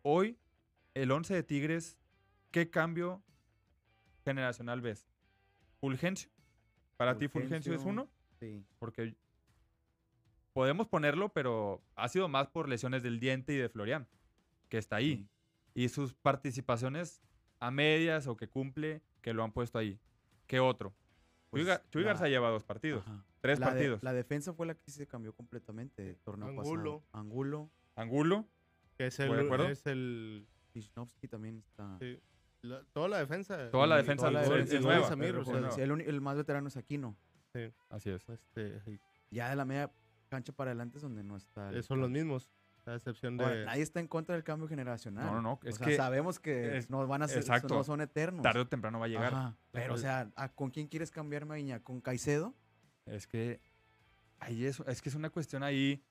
[0.04, 0.38] Hoy,
[0.94, 1.98] el 11 de Tigres,
[2.52, 3.24] ¿qué cambio
[4.26, 5.08] generacional ves?
[5.80, 6.30] Fulgencio,
[7.02, 8.08] ¿Para ti Fulgencio es uno?
[8.40, 8.64] Sí.
[8.78, 9.16] Porque
[10.54, 14.08] podemos ponerlo, pero ha sido más por lesiones del diente y de Florian,
[14.70, 15.28] que está ahí.
[15.74, 17.24] Y sus participaciones
[17.60, 20.00] a medias o que cumple, que lo han puesto ahí.
[20.46, 20.94] ¿Qué otro?
[21.50, 23.04] Pues Chuy, Garza lleva dos partidos.
[23.40, 24.04] Tres partidos.
[24.04, 27.04] la defensa fue la que se cambió completamente el torneo Angulo.
[27.14, 27.72] Angulo.
[27.96, 28.48] Angulo.
[28.96, 30.46] Que es el, es el...
[31.32, 31.98] también está...
[31.98, 32.22] Sí
[32.93, 33.69] toda la defensa.
[33.71, 35.10] Toda la defensa es, nueva.
[35.78, 37.15] el, más veterano es Aquino.
[37.54, 37.71] Sí.
[37.89, 38.28] Así es.
[38.30, 39.91] Este, ya de la media
[40.30, 41.82] cancha para adelante es donde no está.
[41.84, 42.50] son los mismos.
[42.86, 43.65] A excepción de.
[43.65, 45.26] nadie está en contra del cambio generacional.
[45.26, 45.60] No, no, no.
[45.63, 47.76] Es que sabemos que no van a ser, exacto.
[47.76, 48.41] no son eternos.
[48.41, 49.54] Tarde o temprano va a llegar.
[49.71, 51.84] Pero, o sea, ¿con quién quieres cambiar, Maña?
[51.84, 52.56] ¿Con Caicedo?
[53.06, 53.62] Es que
[54.39, 56.04] ahí es, es que es una cuestión ahí.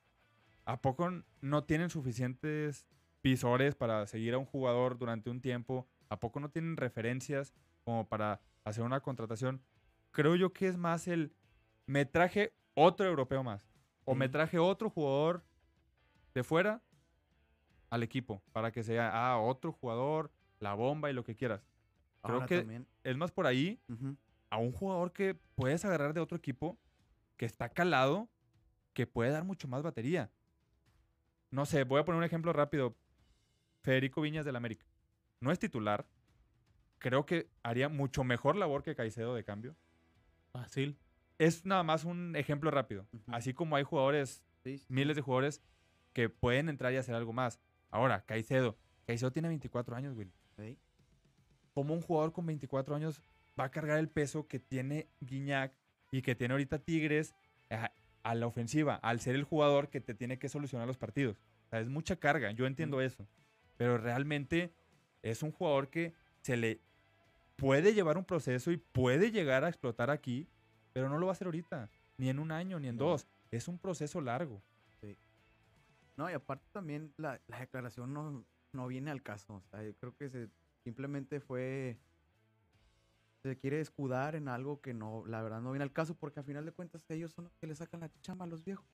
[0.65, 1.11] ¿A poco
[1.41, 2.87] no tienen suficientes
[3.23, 5.89] pisores para seguir a un jugador durante un tiempo?
[6.11, 9.63] ¿A poco no tienen referencias como para hacer una contratación?
[10.11, 11.33] Creo yo que es más el,
[11.87, 13.71] me traje otro europeo más.
[14.05, 15.45] O me traje otro jugador
[16.35, 16.83] de fuera
[17.91, 21.65] al equipo para que sea, ah, otro jugador, la bomba y lo que quieras.
[22.23, 23.81] Creo que es más por ahí
[24.51, 26.77] a un jugador que puedes agarrar de otro equipo
[27.37, 28.29] que está calado,
[28.95, 30.29] que puede dar mucho más batería.
[31.53, 32.97] No sé, voy a poner un ejemplo rápido.
[33.83, 34.90] Federico Viñas del América
[35.41, 36.07] no es titular.
[36.99, 39.75] Creo que haría mucho mejor labor que Caicedo de cambio.
[40.53, 40.99] Fácil.
[41.39, 43.07] Es nada más un ejemplo rápido.
[43.29, 44.45] Así como hay jugadores,
[44.89, 45.63] miles de jugadores
[46.13, 47.59] que pueden entrar y hacer algo más.
[47.91, 48.77] Ahora, Caicedo.
[49.07, 50.31] Caicedo tiene 24 años, Will.
[51.73, 53.23] ¿Cómo un jugador con 24 años
[53.59, 55.73] va a cargar el peso que tiene Guiñac
[56.13, 57.35] y que tiene ahorita Tigres
[57.71, 57.91] a,
[58.23, 61.39] a la ofensiva, al ser el jugador que te tiene que solucionar los partidos?
[61.67, 63.27] O sea, es mucha carga, yo entiendo eso.
[63.79, 64.75] Pero realmente
[65.23, 66.81] es un jugador que se le
[67.57, 70.49] puede llevar un proceso y puede llegar a explotar aquí,
[70.93, 73.27] pero no lo va a hacer ahorita, ni en un año, ni en dos.
[73.51, 74.63] Es un proceso largo.
[75.01, 75.17] Sí.
[76.17, 79.55] No, y aparte también la, declaración no, no, viene al caso.
[79.55, 80.49] O sea, yo creo que se,
[80.85, 81.99] simplemente fue.
[83.43, 86.47] Se quiere escudar en algo que no, la verdad, no viene al caso, porque al
[86.47, 88.87] final de cuentas ellos son los que le sacan la chamba a los viejos.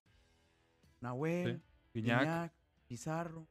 [1.00, 1.62] Nahuel,
[2.86, 3.48] Pizarro.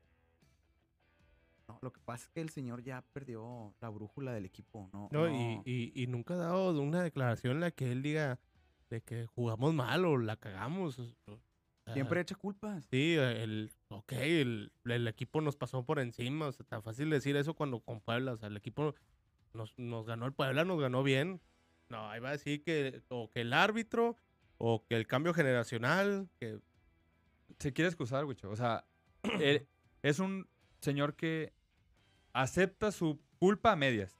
[1.67, 5.09] No, lo que pasa es que el señor ya perdió la brújula del equipo, ¿no?
[5.11, 5.27] No,
[5.65, 8.39] Y, nunca ha dado una declaración en la que él diga
[8.89, 10.99] de que jugamos mal o la cagamos.
[11.93, 12.85] Siempre echa culpas.
[12.89, 16.47] Sí, el, ok, el, el equipo nos pasó por encima.
[16.47, 18.33] O sea, tan fácil decir eso cuando con Puebla.
[18.33, 18.95] O sea, el equipo
[19.53, 21.41] nos, nos ganó el Puebla, nos ganó bien.
[21.89, 24.17] No, ahí va a decir que o que el árbitro
[24.57, 26.59] o que el cambio generacional, que
[27.59, 28.49] Se quiere excusar, Wicho.
[28.49, 28.85] O sea,
[29.39, 29.67] él
[30.01, 30.47] es un
[30.85, 31.51] señor que
[32.31, 34.17] acepta su culpa a medias.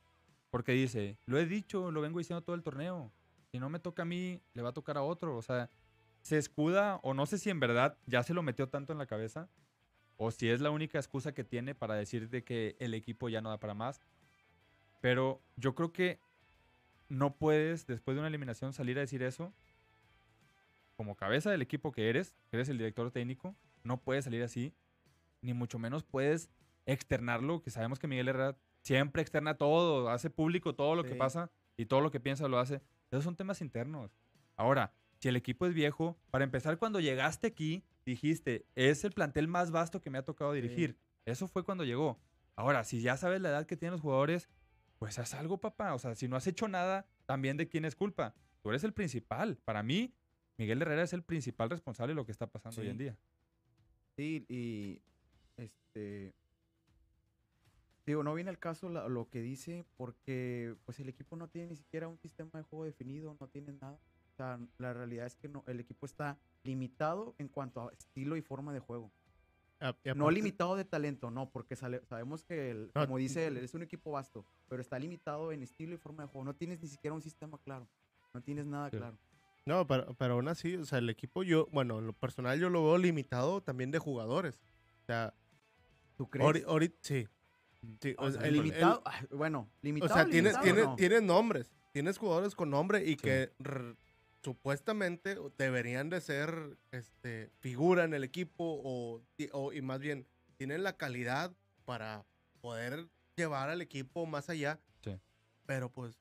[0.50, 3.12] Porque dice, lo he dicho, lo vengo diciendo todo el torneo.
[3.52, 5.38] Si no me toca a mí, le va a tocar a otro.
[5.38, 5.70] O sea,
[6.22, 9.06] se escuda, o no sé si en verdad ya se lo metió tanto en la
[9.06, 9.50] cabeza,
[10.18, 13.42] o si es la única excusa que tiene para decir de que el equipo ya
[13.42, 14.02] no da para más.
[15.02, 16.20] Pero yo creo que
[17.10, 19.54] no puedes, después de una eliminación, salir a decir eso.
[20.96, 24.74] Como cabeza del equipo que eres, que eres el director técnico, no puedes salir así.
[25.46, 26.50] Ni mucho menos puedes
[26.86, 31.52] externarlo, que sabemos que Miguel Herrera siempre externa todo, hace público todo lo que pasa
[31.78, 32.82] y todo lo que piensa lo hace.
[33.12, 34.12] Esos son temas internos.
[34.56, 39.48] Ahora, si el equipo es viejo, para empezar, cuando llegaste aquí, dijiste, es el plantel
[39.48, 40.98] más vasto que me ha tocado dirigir.
[41.26, 42.20] Eso fue cuando llegó.
[42.56, 44.50] Ahora, si ya sabes la edad que tienen los jugadores,
[44.98, 45.94] pues haz algo, papá.
[45.94, 48.34] O sea, si no has hecho nada, también de quién es culpa.
[48.62, 49.58] Tú eres el principal.
[49.66, 50.14] Para mí,
[50.58, 53.18] Miguel Herrera es el principal responsable de lo que está pasando hoy en día.
[54.16, 55.02] Sí, y
[55.58, 56.34] este
[58.06, 61.70] digo, no viene al caso la- lo que dice porque pues el equipo no tiene
[61.70, 64.00] ni siquiera un sistema de juego definido, no tiene nada.
[64.34, 68.36] O sea, la realidad es que no, el equipo está limitado en cuanto a estilo
[68.38, 69.12] y forma de juego.
[69.82, 73.48] a- y No limitado de talento, no, porque sale- sabemos que, el- No, como dice
[73.48, 76.46] él, es un equipo vasto, pero está limitado en estilo y forma de juego.
[76.46, 77.86] No tienes ni siquiera un sistema claro,
[78.34, 78.98] no tienes nada Sí.
[78.98, 79.18] claro.
[79.66, 82.70] No, pero, pero aún así, o sea, el equipo yo, bueno, en lo personal yo
[82.70, 84.56] lo veo limitado también de jugadores.
[85.02, 85.34] O sea,
[86.16, 86.46] ¿Tú crees?
[87.02, 87.28] sí.
[88.02, 90.14] Sí, O o sea, sea, el- limitado, ah, bueno, O limitado.
[90.16, 90.96] sea, tienes, limitado, no.
[90.96, 93.18] tienes nombres, tienes jugadores con nombre y Sí.
[93.18, 93.52] que
[94.44, 100.84] supuestamente deberían de ser este, figura en el equipo o, o- y más bien tienen
[100.84, 101.54] la calidad
[101.86, 102.26] para
[102.62, 104.80] poder llevar al equipo más allá.
[105.04, 105.20] Sí.
[105.66, 106.18] Pero pues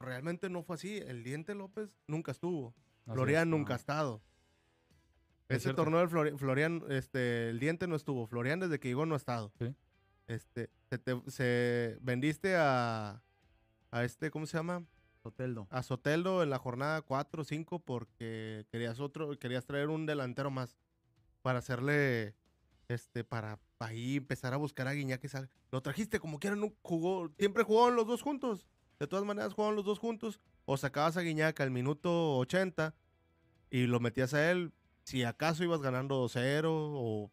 [0.00, 0.98] realmente no fue así.
[0.98, 2.74] El Diente López nunca estuvo.
[3.42, 3.46] Es.
[3.46, 4.22] nunca ha estado.
[5.48, 5.82] Es Ese cierto.
[5.82, 8.26] torneo del Flori- Florian, este, el Diente no estuvo.
[8.26, 9.52] Florian desde que llegó no ha estado.
[9.58, 9.74] Sí.
[10.26, 13.22] Este, se, te- se- vendiste a,
[13.90, 14.84] a este, ¿cómo se llama?
[15.22, 15.66] Soteldo.
[15.70, 20.50] A Soteldo en la jornada 4 o 5 porque querías otro, querías traer un delantero
[20.50, 20.76] más
[21.42, 22.34] para hacerle,
[22.88, 27.30] este, para ahí empezar a buscar a Guiñac sal- Lo trajiste como quieran, no jugó,
[27.38, 28.66] siempre jugaban los dos juntos.
[28.98, 30.40] De todas maneras jugaban los dos juntos.
[30.64, 32.94] O sacabas a Guiñac al minuto 80
[33.70, 34.72] y lo metías a él.
[35.04, 37.30] Si acaso ibas ganando 2-0 o...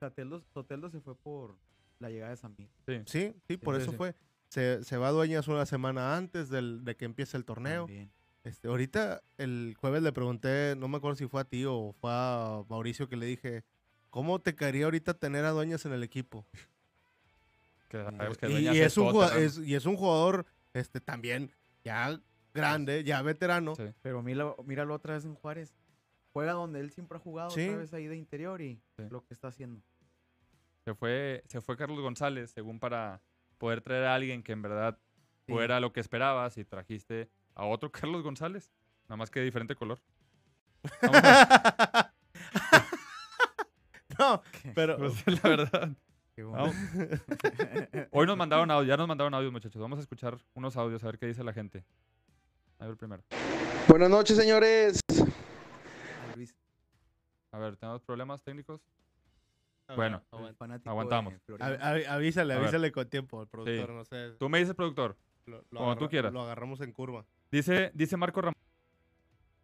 [0.00, 1.56] Soteldo, Soteldo se fue por
[1.98, 2.68] la llegada de Samir.
[2.86, 3.02] Sí.
[3.06, 3.96] Sí, sí, por sí, eso sí.
[3.96, 4.14] fue.
[4.48, 7.86] Se, se va a Dueñas una semana antes del, de que empiece el torneo.
[7.86, 8.10] También.
[8.44, 12.10] Este, ahorita el jueves le pregunté, no me acuerdo si fue a ti o fue
[12.12, 13.64] a Mauricio que le dije,
[14.10, 16.46] ¿cómo te caería ahorita tener a Dueñas en el equipo?
[17.88, 21.50] Que sabemos que Y, es un todo jugador, es- y es un jugador este, también
[21.84, 22.20] ya
[22.54, 23.74] grande, ya veterano.
[23.74, 23.84] Sí.
[24.02, 25.74] Pero míralo, míralo otra vez en Juárez.
[26.38, 27.66] Juega donde él siempre ha jugado, Sí.
[27.66, 29.02] otra vez ahí de interior y Sí.
[29.10, 29.82] lo que está haciendo.
[30.84, 33.20] Se fue, se fue Carlos González, según para
[33.58, 34.96] poder traer a alguien que en verdad
[35.46, 35.52] Sí.
[35.52, 38.70] fuera lo que esperabas y trajiste a otro Carlos González,
[39.08, 39.98] nada más que de diferente color.
[44.18, 44.42] No,
[44.74, 44.96] pero...
[44.96, 45.90] pues, es la verdad.
[46.34, 46.74] Qué Vamos.
[46.94, 47.18] bueno.
[48.12, 49.80] Hoy nos mandaron audio, ya nos mandaron audios, muchachos.
[49.82, 51.84] Vamos a escuchar unos audios, a ver qué dice la gente.
[52.78, 53.22] A ver primero.
[53.88, 55.00] Buenas noches, señores.
[57.52, 58.80] A ver, ¿tenemos problemas técnicos?
[59.86, 60.54] A ver, Bueno.
[60.58, 61.34] fanático aguantamos.
[61.60, 62.62] A- a- avísale, ver.
[62.62, 63.92] avísale con tiempo al productor, Sí.
[63.94, 64.32] no sé.
[64.38, 65.16] Tú me dices, productor.
[65.46, 66.32] Lo, como tú quieras.
[66.32, 67.24] Lo agarramos en curva.
[67.50, 68.54] Dice, dice Marco Ramón.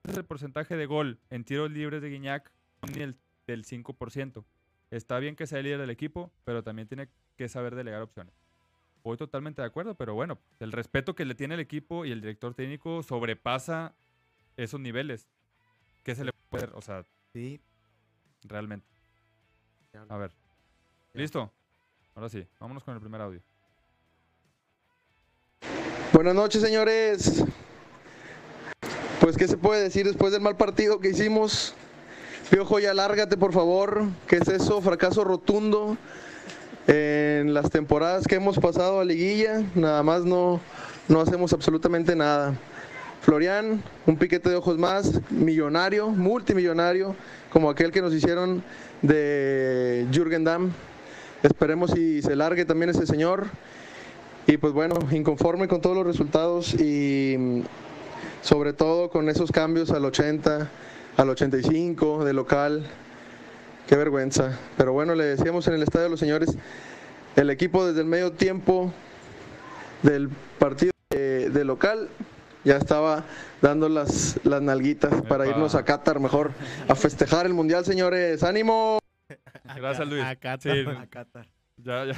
[0.05, 2.51] Es el porcentaje de gol en tiros libres de Guiñac
[2.95, 3.17] ni el
[3.47, 4.45] del 5%.
[4.91, 8.33] Está bien que sea el líder del equipo, pero también tiene que saber delegar opciones.
[9.03, 12.23] Voy totalmente de acuerdo, pero bueno, el respeto que le tiene el equipo y el
[12.23, 13.95] director técnico sobrepasa
[14.57, 15.29] esos niveles.
[16.03, 16.77] ¿Qué se le puede hacer?
[16.77, 17.05] O sea,
[17.35, 17.61] Sí,
[18.45, 18.87] realmente.
[20.09, 20.33] A ver.
[21.13, 21.51] ¿Listo?
[22.15, 23.41] Ahora sí, vámonos con el primer audio.
[26.13, 27.45] Buenas noches, señores.
[29.21, 31.75] Pues, ¿qué se puede decir después del mal partido que hicimos?
[32.51, 34.05] Piojo, ya lárgate, por favor.
[34.27, 34.81] ¿Qué es eso?
[34.81, 35.97] Fracaso rotundo
[36.87, 39.63] en las temporadas que hemos pasado a liguilla.
[39.75, 40.61] Nada más no,
[41.09, 42.55] no hacemos absolutamente nada.
[43.25, 47.17] Florian, un piquete de ojos más, millonario, multimillonario,
[47.51, 48.63] como aquel que nos hicieron
[49.01, 50.71] de Jürgen Damm.
[51.43, 53.47] Esperemos si se largue también ese señor.
[54.47, 57.63] Y pues bueno, inconforme con todos los resultados y mm,
[58.43, 60.69] sobre todo con esos cambios al 80,
[61.17, 62.87] al 85 de local.
[63.89, 64.59] Qué vergüenza.
[64.77, 66.59] Pero bueno, le decíamos en el estadio a los señores,
[67.37, 68.93] el equipo desde el medio tiempo
[70.03, 72.11] del partido de local
[72.65, 73.25] ya estaba
[73.61, 76.53] dando las, las nalguitas para irnos a Qatar mejor
[76.89, 78.43] a festejar el mundial, señores.
[78.43, 78.99] ¡Ánimo!
[79.77, 80.23] Gracias, Luis.
[80.25, 80.61] A Qatar.
[80.75, 81.47] Sí, A Qatar.
[81.77, 82.13] ya, ya,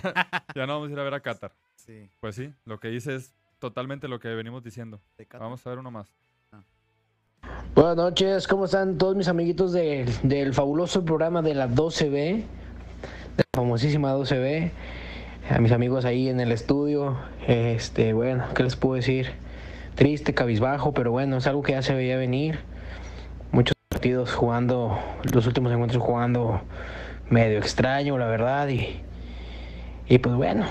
[0.54, 1.52] ya no vamos a ir a ver a Qatar.
[1.76, 5.00] Sí, Pues sí, lo que dice es totalmente lo que venimos diciendo.
[5.38, 6.08] Vamos a ver uno más.
[7.74, 12.10] Buenas noches, ¿cómo están todos mis amiguitos del, del fabuloso programa de la 12B?
[12.42, 12.44] De
[13.38, 14.70] la famosísima 12B.
[15.50, 17.16] A mis amigos ahí en el estudio.
[17.46, 19.32] Este, bueno, ¿qué les puedo decir?
[19.96, 22.58] Triste, cabizbajo, pero bueno, es algo que ya se veía venir.
[23.50, 24.98] Muchos partidos jugando,
[25.32, 26.60] los últimos encuentros jugando
[27.30, 28.68] medio extraño, la verdad.
[28.68, 29.00] Y,
[30.06, 30.66] y pues bueno,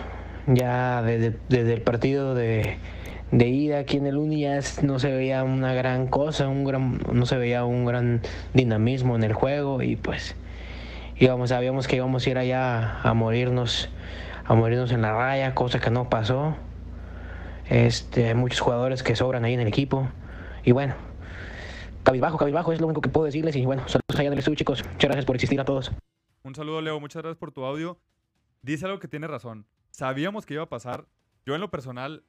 [0.46, 2.78] ya desde, desde el partido de,
[3.32, 7.00] de ida aquí en el Uni ya no se veía una gran cosa, un gran,
[7.12, 8.22] no se veía un gran
[8.54, 10.36] dinamismo en el juego y pues
[11.18, 13.90] íbamos, sabíamos que íbamos a ir allá a morirnos,
[14.46, 16.56] a morirnos en la raya, cosa que no pasó.
[17.70, 20.08] Este, hay muchos jugadores que sobran ahí en el equipo
[20.64, 20.96] y bueno,
[22.04, 24.84] cabizbajo, cabizbajo es lo único que puedo decirles y bueno, saludos allá del estudio chicos,
[24.84, 25.92] muchas gracias por existir a todos.
[26.44, 27.00] Un saludo, Leo.
[27.00, 27.98] Muchas gracias por tu audio.
[28.62, 29.66] Dice algo que tiene razón.
[29.90, 31.06] Sabíamos que iba a pasar.
[31.44, 32.24] Yo, en lo personal,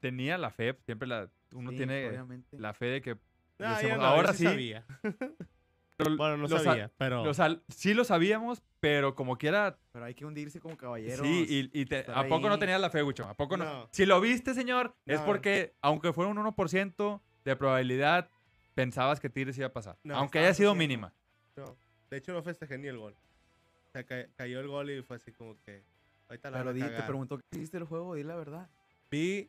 [0.00, 0.78] tenía la fe.
[0.86, 2.58] Siempre la, uno Sí, tiene obviamente.
[2.58, 3.18] la fe de que.
[3.58, 4.44] Ah, ahora sí.
[4.44, 4.86] sabía.
[6.04, 7.24] pero Bueno, no lo sa- sabía, pero...
[7.24, 7.32] lo
[7.68, 9.78] sí lo sabíamos, pero como quiera.
[9.92, 11.26] Pero hay que hundirse como caballeros.
[11.26, 13.24] Sí, y, y te- ¿a poco no tenías la fe, Wicho?
[13.26, 13.64] ¿A poco no?
[13.64, 13.88] No.
[13.92, 18.28] Si lo viste, señor, es porque, aunque fuera un 1% de probabilidad,
[18.74, 19.96] pensabas que Tigres iba a pasar.
[20.02, 20.78] No, aunque haya sido haciendo.
[20.88, 21.14] mínima.
[21.56, 21.76] no.
[22.10, 23.12] De hecho, no festejé ni el gol.
[23.14, 25.84] O sea, ca- cayó el gol y fue así como que...
[26.28, 28.68] Ahorita la Pero di, te preguntó qué hiciste el juego, di la verdad.
[29.10, 29.48] Vi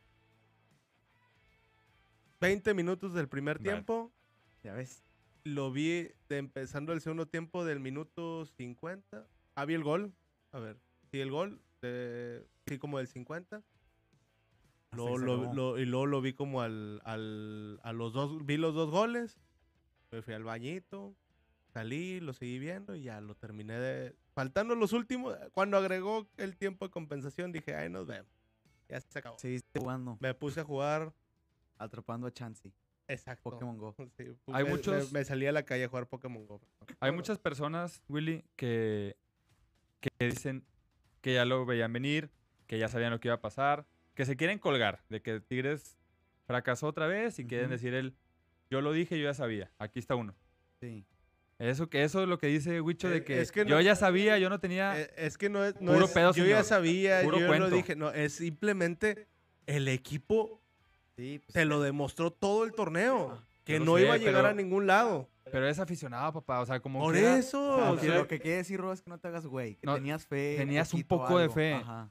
[2.39, 3.70] 20 minutos del primer Vale.
[3.70, 4.12] tiempo.
[4.64, 5.04] Ya ves.
[5.44, 9.28] Lo vi de empezando el segundo tiempo del minuto 50.
[9.56, 10.14] Ah, vi el gol.
[10.52, 10.78] A ver,
[11.12, 11.62] sí, el gol.
[11.82, 13.64] de- sí, como del 50.
[14.92, 15.54] Luego ahí se lo- acabó.
[15.56, 19.39] lo- y luego lo vi como al, al- a los dos, vi los dos goles.
[20.12, 21.16] Me fui al bañito,
[21.74, 24.16] salí, lo seguí viendo y ya lo terminé de...
[24.36, 28.30] Faltando los últimos, cuando agregó el tiempo de compensación dije, ay, nos vemos.
[28.89, 29.39] Ya se acabó.
[29.39, 31.14] Seguiste jugando, Me puse a jugar,
[31.78, 32.72] atrapando a Chansey.
[33.12, 33.49] Exacto.
[33.51, 33.95] Pokémon Go.
[34.18, 36.62] Sí, Hay me- me- muchos- Me, salí a la calle a jugar Pokémon Go.
[36.99, 39.16] Hay muchas personas, Willy, que,
[39.99, 40.64] que dicen
[41.22, 42.30] que ya lo veían venir,
[42.68, 43.86] que ya sabían lo que iba a pasar,
[44.16, 45.97] que se quieren colgar de que Tigres
[46.45, 48.16] fracasó otra vez y quieren decir él,
[48.70, 50.36] yo lo dije, yo ya sabía, aquí está uno.
[50.80, 51.05] Sí.
[51.59, 53.95] Eso, que eso es lo que dice Wicho Eh, de que, es que yo ya
[53.95, 54.99] sabía, yo no tenía...
[54.99, 55.80] Eh, es que no es.
[55.80, 57.70] No Puro es- pedo, yo ya sabía, Puro yo cuento.
[57.70, 57.95] lo dije.
[57.95, 59.28] No, es simplemente
[59.68, 60.61] el equipo
[61.22, 63.39] Sí, pues, se lo demostró todo el torneo.
[63.63, 65.30] Que no sé, iba a llegar pero- a ningún lado.
[65.51, 67.91] Pero es aficionado, papá, o sea, como Por quiera, eso.
[67.91, 69.76] o sea, lo que quiere decir, Ro, es que no te hagas güey.
[69.76, 70.55] Que No, tenías fe.
[70.57, 71.74] tenías un poco de fe.
[71.74, 72.09] Ajá.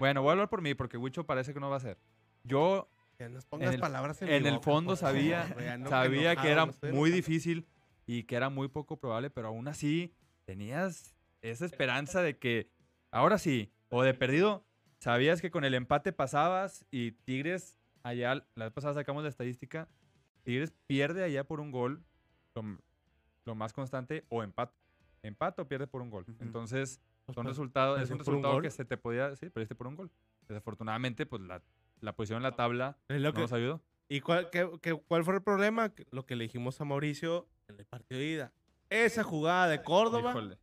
[0.00, 1.98] Bueno, voy a hablar por mí porque Wicho parece que no va a ser.
[2.44, 5.46] Yo que nos pongas el- palabras en, en mi el boca, fondo sabía,
[5.88, 7.66] sabía que enojado, era muy difícil
[8.06, 10.14] y que era muy poco probable, pero aún así
[10.46, 12.70] tenías esa esperanza de que
[13.10, 14.64] ahora sí, o de perdido,
[14.98, 17.77] sabías que con el empate pasabas y Tigres
[18.08, 19.88] allá, la vez pasada sacamos la estadística,
[20.44, 22.02] Tigres pierde allá por un gol,
[23.44, 24.74] lo, más constante, o empate.
[25.22, 26.24] Empate o pierde por un gol.
[26.40, 29.96] Entonces, Pues, son resultados, es un resultado que se te podía, sí, perdiste por un
[29.96, 30.10] gol.
[30.48, 31.62] Desafortunadamente, pues la,
[32.00, 33.82] la posición en la tabla Es lo no que- nos ayudó.
[34.08, 35.92] ¿Y cuál, qué- qué- cuál fue el problema?
[36.10, 38.52] Lo que le dijimos a Mauricio en el partido de ida.
[38.88, 40.58] Esa jugada de Córdoba Híjole.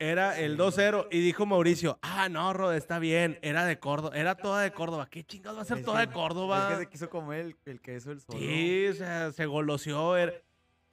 [0.00, 4.34] Era el 2-0 y dijo Mauricio, ah, no, Rod, está bien, era de Córdoba, era
[4.34, 5.08] toda de Córdoba.
[5.10, 6.68] ¿Qué chingados va a ser Es toda de Córdoba?
[6.72, 8.38] Es que se quiso comer el, el queso el solo.
[8.38, 10.16] Sí, o sea, se goloseó.
[10.16, 10.32] era-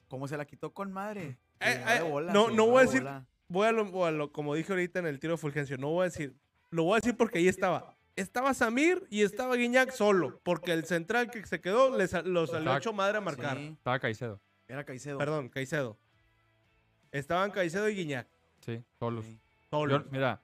[0.08, 1.38] ¿Cómo se la quitó con madre?
[1.60, 3.26] Eh, eh, bola, no- no voy a de decir- bola.
[3.50, 5.88] Voy a, lo, voy a lo- como dije ahorita en el tiro de Fulgencio, no
[5.88, 6.36] voy a decir,
[6.70, 7.94] lo voy a decir porque ahí estaba.
[8.14, 12.76] Estaba Samir y estaba Guiñac solo, porque el central que se quedó le lo salió
[12.76, 13.56] hecho madre a marcar.
[13.56, 14.40] Sí, Estaba Caicedo.
[14.66, 15.16] era Caicedo.
[15.18, 15.96] Perdón, Caicedo.
[17.10, 18.28] Estaban Caicedo y Guiñac,
[18.68, 19.24] Sí, solos.
[19.24, 19.40] Sí.
[19.70, 20.04] solos.
[20.04, 20.42] Yo- mira,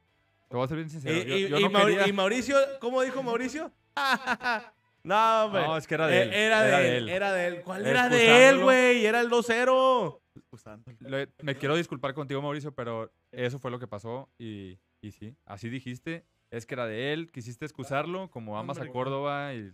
[0.49, 1.15] te voy a ser bien Y, sincero.
[1.25, 3.71] yo, y- yo y no Mauri- quería- y Mauricio, ¿cómo dijo Mauricio?
[5.05, 5.63] no, hombre.
[5.67, 6.33] No, es que era de él.
[6.33, 7.61] era, de él, era de él.
[7.63, 9.05] ¿Cuál era de él, güey?
[9.05, 10.21] Era el 2-0.
[10.51, 10.97] Usándolo.
[11.01, 15.37] Le- me quiero disculpar contigo, Mauricio, pero eso fue lo que pasó y, y sí,
[15.45, 16.25] así dijiste.
[16.51, 19.53] Es que era de él, quisiste excusarlo, como amas a Córdoba.
[19.55, 19.73] Y...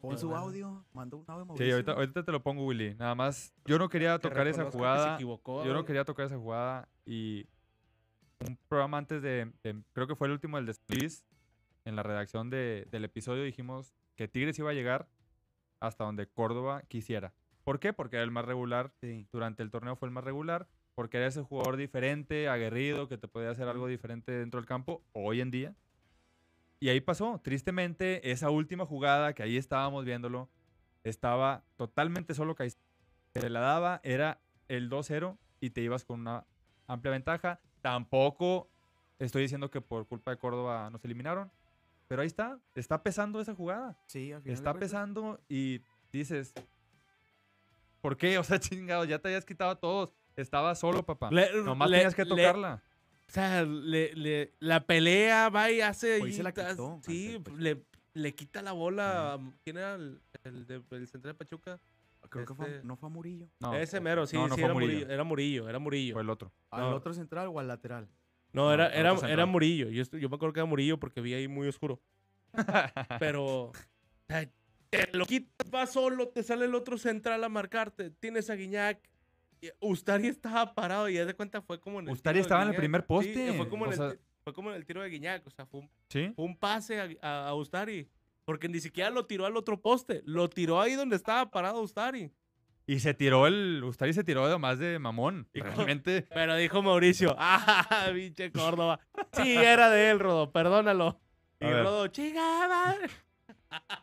[0.00, 1.74] Pon su audio, mandó un audio Sí, Mauricio.
[1.74, 2.94] ahorita, ahorita te lo pongo, Willy.
[2.94, 5.14] Nada más, yo no quería Que tocar esa jugada.
[5.14, 7.46] equivocó, Yo no quería tocar esa jugada y
[8.46, 11.24] un programa antes de, de- creo que fue el último del despliz,
[11.84, 15.08] en la redacción de- del episodio dijimos que Tigres iba a llegar
[15.80, 17.32] hasta donde Córdoba quisiera.
[17.64, 17.92] ¿Por qué?
[17.92, 18.92] Porque era el más regular.
[19.00, 19.26] Sí.
[19.32, 20.68] Durante el torneo fue el más regular.
[20.94, 25.04] Porque era ese jugador diferente, aguerrido, que te podía hacer algo diferente dentro del campo
[25.12, 25.74] hoy en día.
[26.80, 27.40] Y ahí pasó.
[27.42, 30.48] Tristemente, esa última jugada que ahí estábamos viéndolo,
[31.04, 32.82] estaba totalmente solo Caicedo.
[33.34, 36.44] Se la daba, era el 2-0 y te ibas con una
[36.86, 37.60] amplia ventaja.
[37.82, 38.70] Tampoco
[39.18, 41.50] estoy diciendo que por culpa de Córdoba nos eliminaron.
[42.08, 43.98] Pero ahí está, está pesando esa jugada.
[44.06, 46.54] Sí, al final Está pesando y dices,
[48.00, 48.38] ¿por qué?
[48.38, 50.10] O sea, chingado, ya te habías quitado a todos.
[50.36, 51.30] Estaba solo, papá.
[51.32, 52.82] Le- Nomás le- tenías que le- tocarla.
[53.28, 56.20] O sea, le, le- la pelea va y hace.
[56.22, 59.38] Hoy se la quitó, Sí, le, le quita la bola.
[59.64, 61.78] ¿Quién era el, el, de- el central de Pachuca?
[62.30, 63.48] Creo que fue, este- no fue a Murillo.
[63.60, 64.92] No, Ese mero, sí, no, no sí, era Murillo.
[64.92, 65.12] Murillo.
[65.12, 66.14] Era Murillo, era Murillo.
[66.14, 66.52] fue el otro.
[66.70, 66.96] ¿Al No.
[66.96, 68.08] otro central o al lateral?
[68.52, 69.46] No, No, era, era, era.
[69.46, 69.88] Murillo.
[69.90, 72.00] Yo, estoy- yo me acuerdo que era Murillo porque vi ahí muy oscuro.
[73.18, 73.72] Pero,
[74.90, 78.10] te lo quitas, vas solo, te sale el otro central a marcarte.
[78.10, 78.98] Tienes a Guiñac.
[79.80, 82.12] Ustari estaba parado y ya de cuenta fue como en el.
[82.12, 84.10] Ustari tiro de estaba en el primer Sí, poste, fue, como en o el, sea-
[84.12, 85.46] ti- fue como en el tiro de Guiñac.
[85.46, 86.32] O sea, fue un, ¿Sí?
[86.34, 88.08] fue un pase a, a, a Ustari.
[88.44, 90.22] Porque ni siquiera lo tiró al otro poste.
[90.24, 92.32] Lo tiró ahí donde estaba parado Ustari.
[92.86, 93.82] Y se tiró el.
[93.84, 95.46] Ustari se tiró de más de mamón.
[95.54, 96.22] Realmente.
[96.32, 99.00] Pero dijo Mauricio, ¡ah, pinche Córdoba!
[99.34, 101.20] Sí, era de él, Rodo, perdónalo.
[101.60, 101.82] Y A.
[101.82, 102.10] Rodo.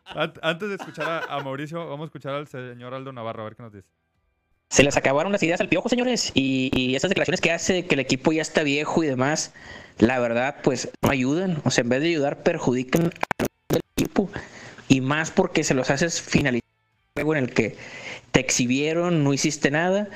[0.04, 3.44] An- Antes de escuchar a, a Mauricio, vamos a escuchar al señor Aldo Navarro a
[3.46, 3.90] ver qué nos dice.
[4.76, 7.86] Se les acabaron las ideas al piojo, señores, y, y esas declaraciones que hace de
[7.86, 9.54] que el equipo ya está viejo y demás,
[9.96, 11.62] la verdad, pues no ayudan.
[11.64, 14.28] O sea, en vez de ayudar, perjudican al equipo.
[14.86, 17.76] Y más porque se los haces finalizar un juego en el que
[18.32, 20.10] te exhibieron, no hiciste nada.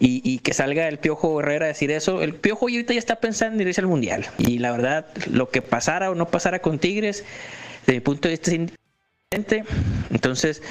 [0.00, 2.22] Y, y que salga el Piojo Herrera a decir eso.
[2.22, 4.24] El Piojo ahorita ya está pensando en irse al Mundial.
[4.38, 7.26] Y la verdad, lo que pasara o no pasara con Tigres,
[7.84, 9.70] desde mi punto de vista es indiferente.
[10.08, 10.62] Entonces,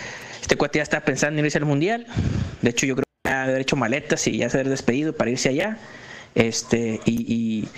[0.42, 2.08] este cuate ya está pensando en irse al Mundial.
[2.64, 5.78] De hecho, yo creo ya haber hecho maletas y ya ser despedido para irse allá.
[6.36, 7.70] Este, y, y-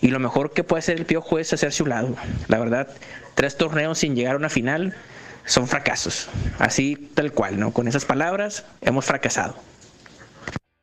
[0.00, 2.16] y lo mejor que puede hacer el piojo es hacerse un lado.
[2.48, 2.88] La verdad,
[3.34, 4.94] tres torneos sin llegar a una final
[5.44, 6.28] son fracasos.
[6.58, 7.72] Así tal cual, ¿no?
[7.72, 9.54] Con esas palabras hemos fracasado.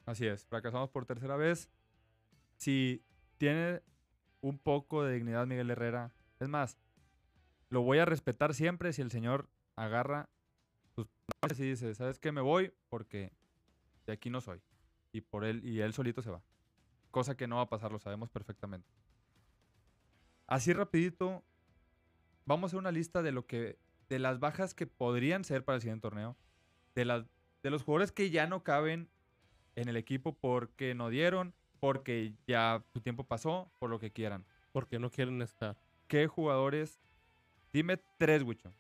[0.06, 1.70] Así es, fracasamos por tercera vez.
[2.58, 3.04] Si
[3.38, 3.82] tiene
[4.42, 6.78] un poco de dignidad Miguel Herrera, es más,
[7.70, 10.30] lo voy a respetar siempre si el señor agarra
[10.96, 12.32] sus palabras y dice, ¿sabes qué?
[12.32, 13.32] Me voy porque
[14.10, 14.62] de aquí no soy.
[15.12, 16.42] Y por él, y él solito se va.
[17.12, 18.88] Cosa que no va a pasar, lo sabemos perfectamente.
[20.48, 21.44] Así rapidito,
[22.46, 23.78] vamos a hacer una lista de lo que,
[24.10, 26.36] de las bajas que podrían ser para el siguiente torneo.
[26.96, 27.26] De las,
[27.64, 29.10] de los jugadores que ya no caben
[29.76, 34.46] en el equipo porque no dieron, porque ya su tiempo pasó, por lo que quieran.
[34.72, 35.78] Porque no quieren estar.
[36.08, 37.00] ¿Qué jugadores?
[37.72, 38.74] Dime tres, Wicho.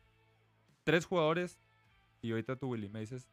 [0.84, 1.60] Tres jugadores,
[2.22, 3.30] y ahorita tú, Willy, me dices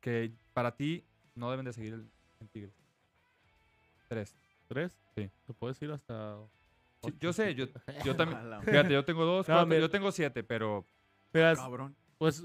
[0.00, 1.04] que para ti
[1.40, 2.06] no deben de seguir el,
[2.40, 2.74] en Tigres.
[4.08, 4.36] Tres.
[4.68, 4.96] ¿Tres?
[5.16, 5.30] Sí.
[5.46, 6.36] Te puedes ir hasta.
[7.02, 7.66] Sí, yo sé, yo,
[8.04, 8.40] yo también.
[8.64, 9.80] Fíjate, yo tengo dos, No, cuatro, mira.
[9.80, 10.84] yo tengo siete, pero
[11.32, 11.96] Mira, Cabrón.
[12.18, 12.44] pues.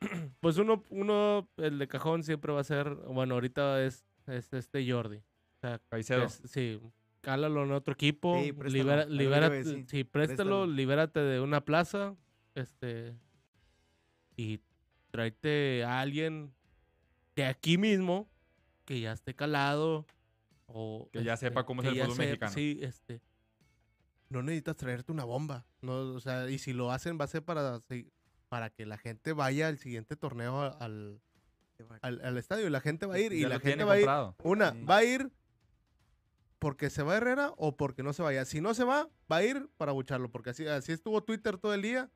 [0.40, 2.94] Pues uno, uno, el de cajón siempre va a ser.
[2.94, 5.16] Bueno, ahorita es, es este Jordi.
[5.16, 6.22] O sea, Caicedo.
[6.22, 6.80] es- sí.
[7.20, 8.40] Cálalo en otro equipo.
[8.40, 10.66] Sí, préstalo, libera- sí, préstalo, préstalo.
[10.68, 12.14] libérate de una plaza.
[12.54, 13.16] Este.
[14.36, 14.60] Y
[15.10, 16.54] tráete a alguien
[17.42, 18.28] de aquí mismo
[18.84, 20.06] que ya esté calado.
[20.66, 22.52] O Que ya este, sepa cómo es el fútbol sepa- mexicano.
[22.52, 23.20] Sí, este.
[24.28, 25.64] No necesitas traerte una bomba.
[25.80, 27.80] No, o sea, y si lo hacen va a ser para,
[28.48, 31.20] para que la gente vaya al siguiente torneo al,
[32.02, 32.66] al, al estadio.
[32.66, 33.32] Y la gente va a ir.
[33.32, 34.08] Y ya la gente va a ir.
[34.42, 34.82] Una, Sí.
[34.82, 35.30] va a ir
[36.58, 38.44] porque se va Herrera o porque no se vaya.
[38.44, 40.30] Si no se va, va a ir para bucharlo.
[40.30, 42.10] Porque así, así estuvo Twitter todo el día.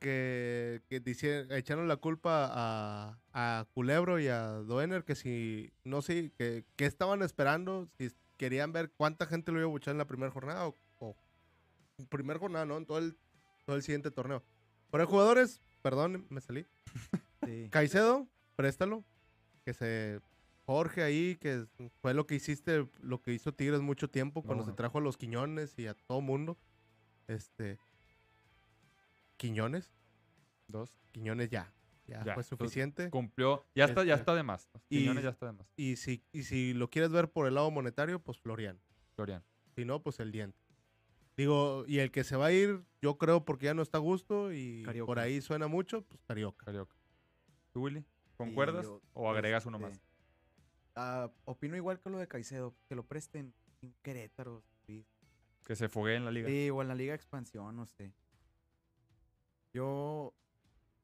[0.00, 5.04] Que, que dice- echaron la culpa a, a Culebro y a Doener.
[5.04, 7.88] Que si, no sé, que, que estaban esperando.
[7.98, 11.14] Si querían ver cuánta gente lo iba a buchar en la primera jornada o, o
[12.08, 12.78] primer jornada, ¿no?
[12.78, 13.16] En todo el,
[13.66, 14.42] todo el siguiente torneo.
[14.90, 16.66] Por jugadores, perdón, me salí.
[17.46, 17.68] Sí.
[17.70, 19.02] Caicedo, préstalo.
[19.64, 20.20] Que se.
[20.66, 21.64] Jorge ahí, que
[22.00, 24.76] fue lo que hiciste, lo que hizo Tigres mucho tiempo cuando se No.
[24.76, 26.58] trajo a los Quiñones y a todo mundo.
[27.28, 27.78] Este.
[29.40, 29.90] Quiñones,
[30.68, 30.94] Dos.
[31.12, 31.72] Quiñones ya.
[32.06, 33.08] Ya, Ya, fue suficiente.
[33.08, 33.64] Cumplió.
[33.74, 34.68] Ya está, ya Este, está de más.
[34.90, 35.66] y- Quiñones ya está de más.
[35.76, 38.78] Y si, y si lo quieres ver por el lado monetario, pues Florian.
[39.14, 39.42] Florian.
[39.74, 40.58] Si no, pues el diente.
[41.38, 44.00] Digo, y el que se va a ir, yo creo porque ya no está a
[44.02, 46.66] gusto y por ahí suena mucho, pues Carioca.
[46.66, 46.94] Carioca.
[47.72, 48.04] ¿Tú, Willy?
[48.36, 50.02] ¿Concuerdas yo, o agregas uno este, más?
[50.96, 54.62] ah, opino igual que lo de Caicedo, que lo presten en Querétaro.
[54.86, 55.06] Sí,
[55.64, 56.48] Que se foguee en la liga.
[56.48, 58.12] Sí, o en la Liga de Expansión, no sé.
[59.72, 60.34] Yo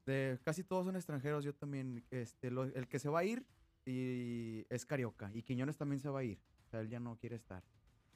[0.05, 2.05] De, casi todos son extranjeros, yo también.
[2.11, 3.45] Este, lo- el que se va a ir
[3.85, 5.29] y es Carioca.
[5.33, 6.39] Y Quiñones también se va a ir.
[6.65, 7.63] O sea, él ya no quiere estar.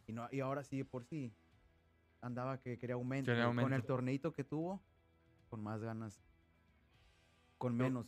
[0.08, 1.34] Y, no, y ahora sí, por sí,
[2.22, 3.32] andaba que quería aumento.
[3.32, 4.82] Quería Con el torneito que tuvo,
[5.50, 6.22] con más ganas.
[7.58, 8.08] Con menos,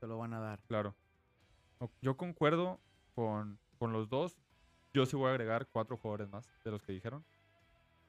[0.00, 0.60] te lo van a dar.
[0.66, 0.94] Claro.
[2.00, 2.80] Yo concuerdo
[3.14, 4.38] con, con los dos.
[4.92, 7.24] Yo sí voy a agregar cuatro jugadores más de los que dijeron.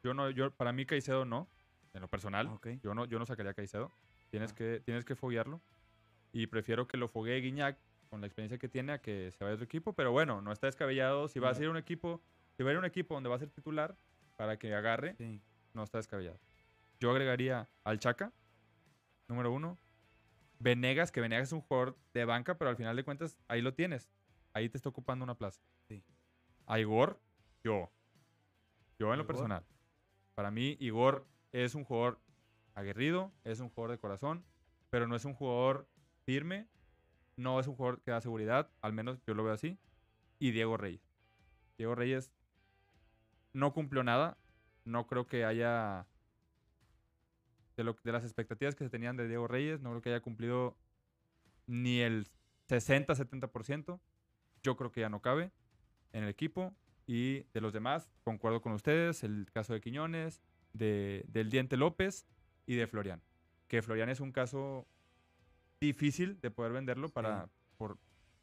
[0.01, 1.49] Yo no, yo, para mí Caicedo no,
[1.93, 2.49] en lo personal.
[2.83, 3.91] Yo no, yo no sacaría a Caicedo.
[4.29, 4.55] Tienes Ah.
[4.55, 5.61] que, tienes que foguearlo.
[6.31, 7.77] Y prefiero que lo foguee Guiñac
[8.09, 9.93] con la experiencia que tiene a que se vaya a otro equipo.
[9.93, 11.27] Pero bueno, no está descabellado.
[11.27, 12.21] Si va a ser un equipo,
[12.57, 13.95] si va a ir a un equipo donde va a ser titular
[14.37, 15.41] para que agarre, Sí.
[15.73, 16.39] no está descabellado.
[16.99, 18.31] Yo agregaría al Chaca,
[19.27, 19.77] número uno.
[20.59, 23.73] Venegas, que Venegas es un jugador de banca, pero al final de cuentas ahí lo
[23.73, 24.09] tienes.
[24.53, 25.61] Ahí te está ocupando una plaza.
[25.87, 26.03] Sí.
[26.65, 27.19] A Igor,
[27.63, 27.89] yo.
[28.99, 29.27] Yo en lo Igor.
[29.27, 29.65] personal.
[30.35, 32.19] Para mí, Igor es un jugador
[32.75, 34.45] aguerrido, es un jugador de corazón,
[34.89, 35.87] pero no es un jugador
[36.25, 36.67] firme,
[37.35, 39.77] no es un jugador que da seguridad, al menos yo lo veo así.
[40.39, 41.01] Y Diego Reyes.
[41.77, 42.31] Diego Reyes
[43.53, 44.37] no cumplió nada,
[44.85, 46.05] no creo que haya
[47.75, 50.21] de, lo, de las expectativas que se tenían de Diego Reyes, no creo que haya
[50.21, 50.77] cumplido
[51.67, 52.27] ni el
[52.67, 53.99] 60-70%.
[54.61, 55.51] Yo creo que ya no cabe
[56.11, 56.73] en el equipo.
[57.07, 60.43] Y de los demás, concuerdo con ustedes, el caso de Quiñones,
[60.73, 62.25] de, del Diente López
[62.65, 63.21] y de Florian.
[63.67, 64.87] Que Florian es un caso
[65.79, 67.97] difícil de poder venderlo para, por,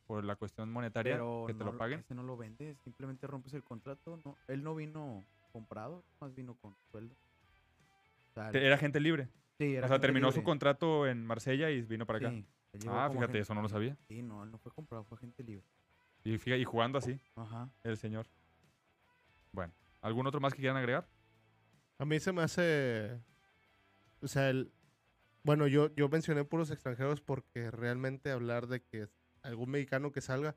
[0.07, 2.01] por la cuestión monetaria, Pero que te no, lo paguen.
[2.01, 4.21] ese no lo vendes, simplemente rompes el contrato.
[4.25, 7.15] No, él no vino comprado, más vino con sueldo.
[8.31, 9.29] O sea, Te- Era gente libre.
[9.59, 12.31] sí, era O sea, terminó su contrato en Marsella y vino para acá.
[12.31, 12.47] Sí,
[12.89, 13.97] Ah, fíjate, eso no lo sabía.
[14.07, 15.65] Sí, no, él no fue comprado, fue gente libre.
[16.25, 17.71] Y, fíjate, y jugando así, Ajá.
[17.85, 18.27] el señor.
[19.53, 19.73] Bueno,
[20.03, 21.09] ¿algún otro más que quieran agregar?
[21.99, 23.21] A mí se me hace.
[24.21, 24.73] O sea, el.
[25.43, 29.09] Bueno, yo, yo mencioné puros extranjeros porque realmente hablar de que
[29.43, 30.57] algún mexicano que salga,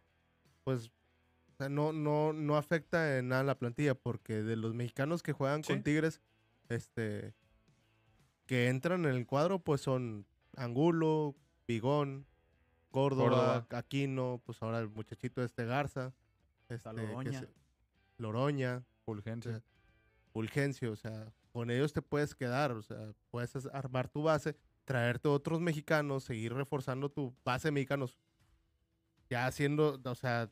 [0.63, 5.21] pues o sea, no, no, no afecta en nada la plantilla, porque de los mexicanos
[5.21, 5.73] que juegan Sí.
[5.73, 6.21] con Tigres,
[6.69, 7.35] este
[8.47, 10.25] que entran en el cuadro, pues son
[10.55, 11.35] Angulo,
[11.67, 12.25] Bigón,
[12.89, 13.67] Córdoba.
[13.69, 16.13] Aquino, pues ahora el muchachito este Garza,
[16.67, 17.41] este, Loroña.
[17.41, 17.49] se-
[18.17, 18.83] Loroña.
[19.05, 19.61] Fulgencio.
[20.39, 25.27] Fulgencio, o sea, con ellos te puedes quedar, o sea, puedes armar tu base, traerte
[25.27, 28.17] otros mexicanos, seguir reforzando tu base mexicanos,
[29.29, 30.49] ya haciendo, o sea,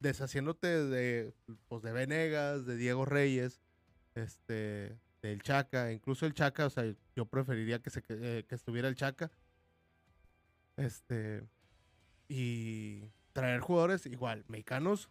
[0.00, 1.32] deshaciéndote de,
[1.68, 3.60] pues, de Venegas, de Diego Reyes,
[4.16, 8.88] este, del Chaca, incluso el Chaca, o sea, yo preferiría que, se, que, eh, estuviera
[8.88, 9.30] el Chaca,
[10.76, 11.46] este,
[12.26, 15.08] y traer jugadores igual, mexicanos,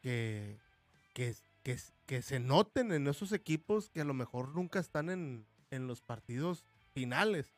[0.00, 0.58] que,
[1.12, 5.46] que, que, que se noten en esos equipos que a lo mejor nunca están en,
[5.70, 7.54] en los partidos finales.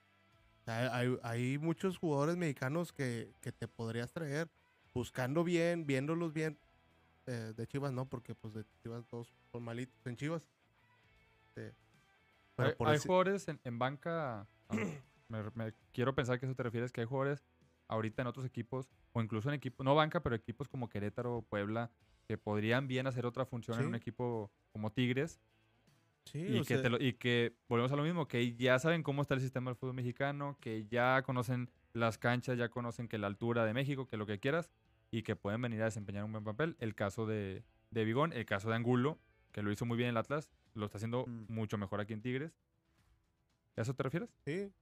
[0.60, 4.50] O sea, hay, hay muchos jugadores mexicanos que, que te podrías traer
[4.94, 6.58] buscando bien, viéndolos bien.
[7.26, 10.42] Eh, de Chivas no, porque pues de Chivas todos son malitos en Chivas.
[11.48, 11.74] Este,
[12.56, 14.46] pero hay por hay deci- jugadores en, en banca.
[15.28, 17.44] me, me quiero pensar que eso te refieres, que hay jugadores
[17.88, 21.90] ahorita en otros equipos, o incluso en equipos, no banca, pero equipos como Querétaro, Puebla,
[22.32, 25.38] que podrían bien hacer otra función en un equipo como Tigres.
[26.24, 29.02] sí, Y que, sea, te lo- y que volvemos a lo mismo, que ya saben
[29.02, 33.18] cómo está el sistema del fútbol mexicano, que ya conocen las canchas, ya conocen que
[33.18, 34.70] la altura de México, que lo que quieras,
[35.10, 36.74] y que pueden venir a desempeñar un buen papel.
[36.78, 39.18] El caso de, de Bigón, el caso de Angulo,
[39.52, 41.52] que lo hizo muy bien en el Atlas, lo está haciendo Mm.
[41.52, 42.56] mucho mejor aquí en Tigres.
[43.76, 44.30] ¿A eso te refieres?
[44.46, 44.72] Sí,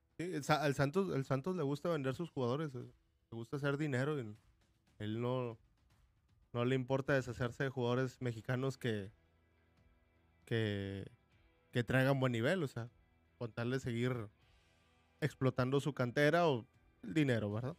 [0.48, 4.36] al Santos, el Santos le gusta vender sus jugadores, eh, le gusta hacer dinero y
[5.00, 5.58] él no,
[6.52, 9.10] no le importa deshacerse de jugadores mexicanos que,
[10.44, 11.10] que,
[11.72, 12.88] que traigan buen nivel, o sea,
[13.38, 14.28] con tal de seguir
[15.20, 16.66] explotando su cantera o
[17.02, 17.76] el dinero, ¿verdad?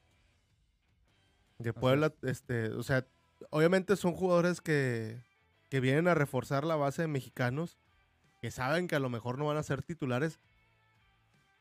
[1.59, 3.05] De Puebla, este, o sea,
[3.49, 5.21] obviamente son jugadores que,
[5.69, 7.77] que vienen a reforzar la base de mexicanos,
[8.41, 10.39] que saben que a lo mejor no van a ser titulares,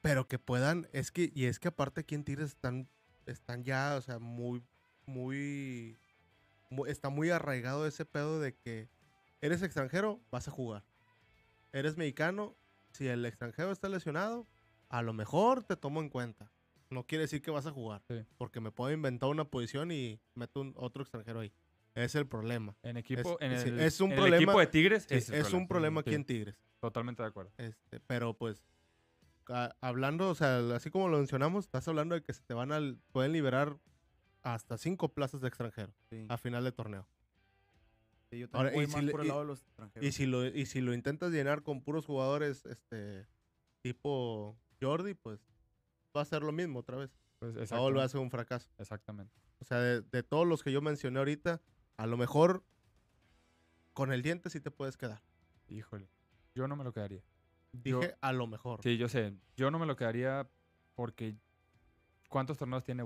[0.00, 2.88] pero que puedan, es que, y es que aparte aquí en Tigres están,
[3.26, 4.62] están ya, o sea, muy,
[5.04, 5.98] muy, mu-
[6.86, 8.88] está muy arraigado ese pedo de que
[9.40, 10.84] eres extranjero, vas a jugar.
[11.72, 12.56] Eres mexicano,
[12.92, 14.46] si el extranjero está lesionado,
[14.88, 16.50] a lo mejor te tomo en cuenta.
[16.90, 18.24] No quiere decir que vas a jugar, Sí.
[18.36, 21.52] porque me puedo inventar una posición y meto un, otro extranjero ahí.
[21.94, 22.76] Es el problema.
[22.82, 25.52] En equipo, Es- en sí, el, es un en el problema- equipo de Tigres es
[25.52, 26.56] un problema aquí Sí, en Tigres.
[26.80, 27.52] Totalmente de acuerdo.
[27.58, 28.64] Este, pero pues,
[29.48, 32.72] a- hablando, o sea, así como lo mencionamos, estás hablando de que se te van
[32.72, 32.80] a,
[33.12, 33.76] pueden liberar
[34.42, 36.26] hasta cinco plazas de extranjero Sí.
[36.28, 37.06] a final de torneo.
[38.30, 39.62] Sí, yo Ahora, también voy y si más le- por el y- lado de los
[39.62, 40.08] extranjeros.
[40.08, 43.26] Y si lo, y si lo intentas llenar con puros jugadores, este,
[43.82, 45.40] tipo Jordi, pues,
[46.16, 47.10] va a ser lo mismo otra vez.
[47.38, 47.82] Pues, Va a exactamente.
[47.92, 48.70] volver a ser un fracaso.
[48.78, 49.34] Exactamente.
[49.60, 51.60] O sea, de, de todos los que yo mencioné ahorita,
[51.96, 52.64] a lo mejor
[53.92, 55.22] con el diente sí te puedes quedar.
[55.68, 56.08] Híjole.
[56.54, 57.22] Yo no me lo quedaría.
[57.72, 58.80] Dije Yo- a lo mejor.
[58.82, 59.34] Sí, yo sé.
[59.56, 60.48] Yo no me lo quedaría
[60.94, 61.36] porque.
[62.28, 63.02] ¿Cuántos torneos tiene?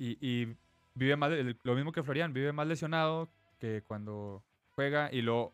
[0.00, 0.56] Y, y
[0.94, 1.30] vive más.
[1.62, 3.28] lo mismo que Florian, vive más lesionado
[3.58, 5.52] que cuando juega y lo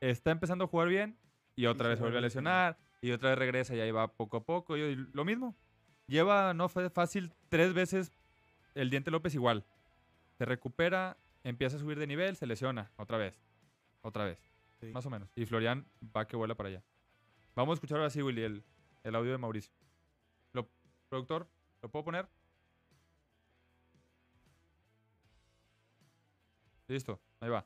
[0.00, 1.16] está empezando a jugar bien
[1.54, 3.92] y otra se vez se vuelve a a lesionar y otra vez regresa y ahí
[3.92, 4.76] va poco a poco.
[4.76, 5.54] Y lo mismo.
[6.08, 8.12] Lleva, no fue fácil, tres veces
[8.74, 9.64] el Diente López igual.
[10.36, 13.40] Se recupera, empieza a subir de nivel, se lesiona otra vez.
[14.02, 14.40] Otra vez.
[14.80, 14.86] Sí.
[14.86, 15.30] Más o menos.
[15.36, 16.82] Y Florian va que vuela para allá.
[17.54, 18.64] Vamos a escuchar ahora sí, Willy, el,
[19.04, 19.72] el audio de Mauricio.
[20.52, 20.68] Lo,
[21.08, 21.48] productor,
[21.82, 22.28] ¿lo puedo poner?
[26.88, 27.64] Listo, ahí va.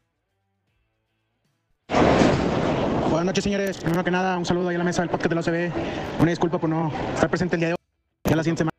[3.11, 3.79] Buenas noches, señores.
[3.79, 6.21] Primero que nada, un saludo ahí a la mesa del podcast de la OCB.
[6.21, 7.79] Una disculpa por no estar presente el día de hoy.
[8.25, 8.71] Ya la siguiente semana.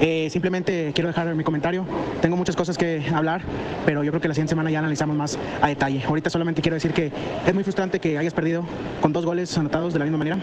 [0.00, 1.86] Eh, simplemente quiero dejar mi comentario.
[2.20, 3.42] Tengo muchas cosas que hablar,
[3.86, 6.02] pero yo creo que la siguiente semana ya analizamos más a detalle.
[6.04, 7.12] Ahorita solamente quiero decir que
[7.46, 8.64] es muy frustrante que hayas perdido
[9.00, 10.38] con dos goles anotados de la misma manera,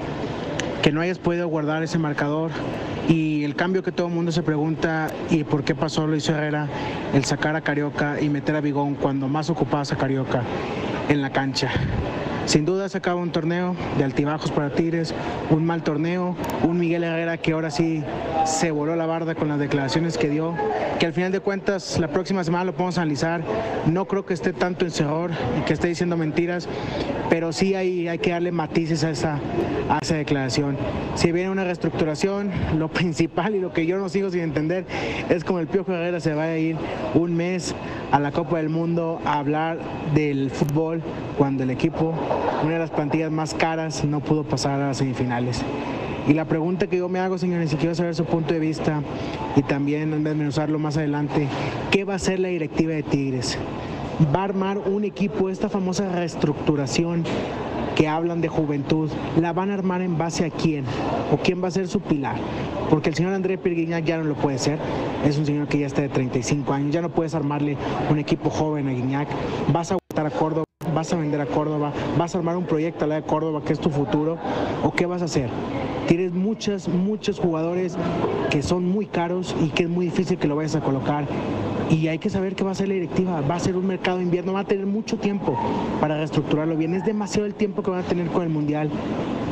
[0.81, 2.51] que no hayas podido guardar ese marcador
[3.09, 6.67] y el cambio que todo el mundo se pregunta y por qué pasó Luis Herrera
[7.13, 10.43] el sacar a Carioca y meter a Bigón cuando más ocupabas a Carioca
[11.07, 11.71] en la cancha.
[12.47, 15.13] Sin duda se acaba un torneo de altibajos para Tigres,
[15.49, 16.33] un mal torneo,
[16.63, 18.01] un Miguel Herrera que ahora sí
[18.45, 20.55] se voló la barda con las declaraciones que dio,
[20.97, 23.41] que al final de cuentas la próxima semana lo podemos analizar.
[23.85, 26.69] No creo que esté tanto en error y que esté diciendo mentiras,
[27.29, 29.39] pero sí hay, hay que darle matices a esa,
[29.89, 30.77] a esa declaración.
[31.15, 34.85] Si viene una reestructuración, lo principal y lo que yo no sigo sin entender
[35.27, 36.77] es como el Piojo Herrera se va a ir
[37.13, 37.75] un mes
[38.11, 39.79] a la Copa del Mundo a hablar
[40.15, 41.01] del fútbol
[41.37, 42.13] cuando el equipo,
[42.63, 45.63] una de las plantillas más caras, no pudo pasar a las semifinales.
[46.27, 49.01] Y la pregunta que yo me hago, señores, y quiero saber su punto de vista
[49.55, 51.47] y también desmenuzarlo más adelante,
[51.89, 53.57] ¿qué va a hacer la directiva de Tigres?
[54.35, 57.23] ¿Va a armar un equipo, esta famosa reestructuración
[57.95, 59.09] que hablan de juventud,
[59.39, 60.83] la van a armar en base a quién?
[61.31, 62.35] ¿O quién va a ser su pilar?
[62.89, 64.79] Porque el señor André Pirguiñac ya no lo puede ser,
[65.25, 67.77] es un señor que ya está de 35 años, ya no puedes armarle
[68.09, 69.29] un equipo joven a Guiñac,
[69.71, 70.66] vas a votar a Córdoba,
[70.97, 73.71] vas a vender a Córdoba, vas a armar un proyecto a la de Córdoba que
[73.71, 74.39] es tu futuro,
[74.83, 75.47] o qué vas a hacer?
[76.07, 77.95] Tienes muchos, muchos jugadores
[78.49, 81.27] que son muy caros y que es muy difícil que lo vayas a colocar.
[81.91, 83.41] Y hay que saber qué va a ser la directiva.
[83.41, 85.55] Va a ser un mercado de invierno, va a tener mucho tiempo
[86.01, 86.95] para reestructurarlo bien.
[86.95, 88.89] Es demasiado el tiempo que van a tener con el Mundial.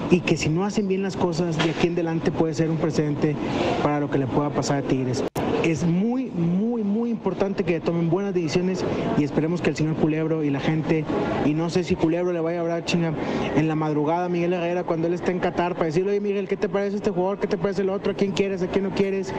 [0.09, 2.77] Y que si no hacen bien las cosas, de aquí en adelante puede ser un
[2.77, 3.35] precedente
[3.83, 5.23] para lo que le pueda pasar a Tigres.
[5.63, 8.83] Es muy, muy, muy importante que tomen buenas decisiones
[9.17, 11.05] y esperemos que el señor Culebro y la gente,
[11.45, 13.13] y no sé si Culebro le vaya a hablar chinga
[13.55, 16.47] en la madrugada a Miguel Herrera cuando él está en Qatar para decirle, oye Miguel,
[16.47, 17.39] ¿qué te parece este jugador?
[17.39, 18.11] ¿Qué te parece el otro?
[18.11, 18.61] ¿A quién quieres?
[18.61, 19.33] ¿A quién no quieres?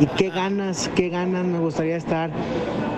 [0.00, 2.30] Y qué ganas, qué ganas me gustaría estar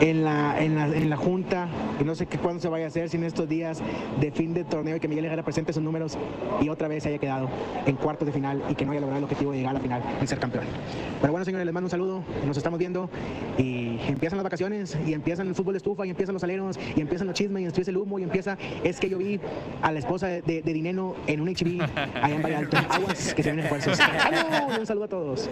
[0.00, 1.68] en la, en la, en la junta,
[2.00, 3.80] y no sé qué cuándo se vaya a hacer, si en estos días
[4.20, 6.18] de fin de torneo y que Miguel Herrera presente sus números
[6.60, 7.48] y otra vez se haya quedado
[7.86, 9.80] en cuartos de final y que no haya logrado el objetivo de llegar a la
[9.80, 10.64] final y ser campeón.
[11.20, 13.08] Pero bueno, señores, les mando un saludo, nos estamos viendo
[13.58, 17.00] y empiezan las vacaciones y empiezan el fútbol de estufa y empiezan los aleros y
[17.00, 19.40] empiezan los chismes y empieza el humo y empieza, es que yo vi
[19.82, 22.76] a la esposa de, de, de Dineno en un HB allá en Valle Alto.
[22.90, 23.72] Aguas, que se vienen.
[24.78, 25.48] Un saludo a todos.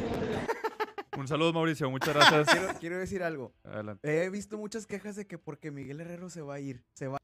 [1.17, 1.89] Un saludo, Mauricio.
[1.91, 2.49] Muchas gracias.
[2.49, 3.53] Quiero, quiero decir algo.
[3.65, 4.25] Adelante.
[4.25, 7.19] He visto muchas quejas de que porque Miguel Herrero se va a ir, se va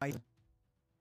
[0.00, 0.20] a ir.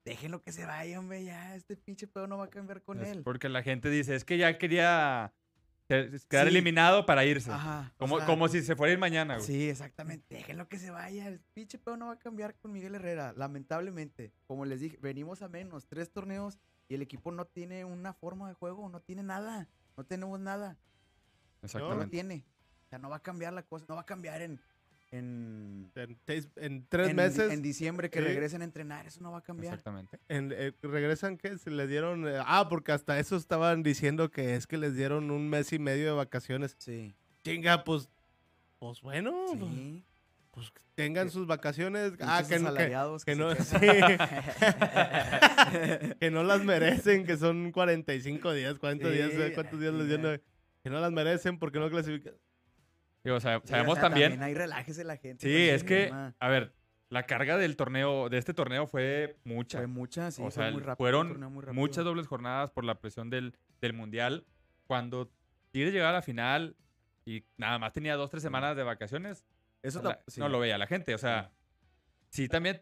[0.06, 1.56] Déjenlo que se vaya, hombre, ya.
[1.56, 3.22] Este pinche pedo no va a cambiar con Es él.
[3.24, 5.34] porque la gente dice, es que ya quería
[5.90, 6.50] quedar Sí.
[6.50, 7.52] eliminado para irse.
[7.52, 7.92] Ajá.
[7.96, 9.46] o Como, sea, como si se fuera a ir mañana, güey.
[9.48, 10.36] Sí, exactamente.
[10.36, 11.28] Déjenlo que se vaya.
[11.28, 13.34] El pinche pedo no va a cambiar con Miguel Herrera.
[13.36, 15.88] Lamentablemente, como les dije, venimos a menos.
[15.88, 18.88] Tres torneos y el equipo no tiene una forma de juego.
[18.90, 19.68] No tiene nada.
[19.98, 20.70] No tenemos nada.
[20.70, 20.78] No
[21.62, 22.08] lo Exactamente.
[22.12, 22.46] tiene.
[22.86, 23.86] O sea, no va a cambiar la cosa.
[23.90, 24.62] No va a cambiar en.
[25.12, 28.26] En, En, seis- en tres en meses En diciembre que Sí.
[28.26, 29.08] regresen a entrenar.
[29.08, 29.74] Eso no va a cambiar.
[29.74, 30.20] Exactamente.
[30.30, 32.28] en- eh, regresan que se les dieron...
[32.28, 35.80] eh, ah, porque hasta eso estaban diciendo que es que les dieron un mes y
[35.80, 36.76] medio de vacaciones.
[36.78, 37.16] Sí.
[37.44, 38.08] Chinga, pues...
[38.78, 40.04] Pues bueno, pues, Sí.
[40.52, 42.14] pues tengan Que- sus vacaciones.
[42.22, 42.86] Ah, que, no- que,
[43.26, 43.70] que no- quejan.
[46.20, 50.08] que no las merecen, que son 45 días, 40 días, Sí, ¿cuántos días les sí,
[50.10, 50.42] dieron?
[50.84, 52.34] Que no las merecen porque no clasifican.
[53.24, 54.42] Digo, o sea, o sabemos sea, también.
[54.42, 55.46] Ahí relájese la gente.
[55.46, 56.36] Sí, es que, tema.
[56.40, 56.74] a ver,
[57.10, 59.80] la carga del torneo, de este torneo fue mucha.
[59.80, 60.42] Fue muchas, sí.
[60.42, 61.74] o fue sea, muy rápido, fueron torneo muy rápido.
[61.82, 64.46] muchas dobles jornadas por la presión del, del Mundial.
[64.88, 65.32] Cuando
[65.72, 66.76] Tigres llegaba a la final
[67.26, 69.46] y nada más tenía dos, tres semanas de vacaciones,
[69.84, 70.40] Eso la- sí.
[70.40, 71.14] no lo veía la gente.
[71.14, 71.52] O sea,
[72.30, 72.82] sí también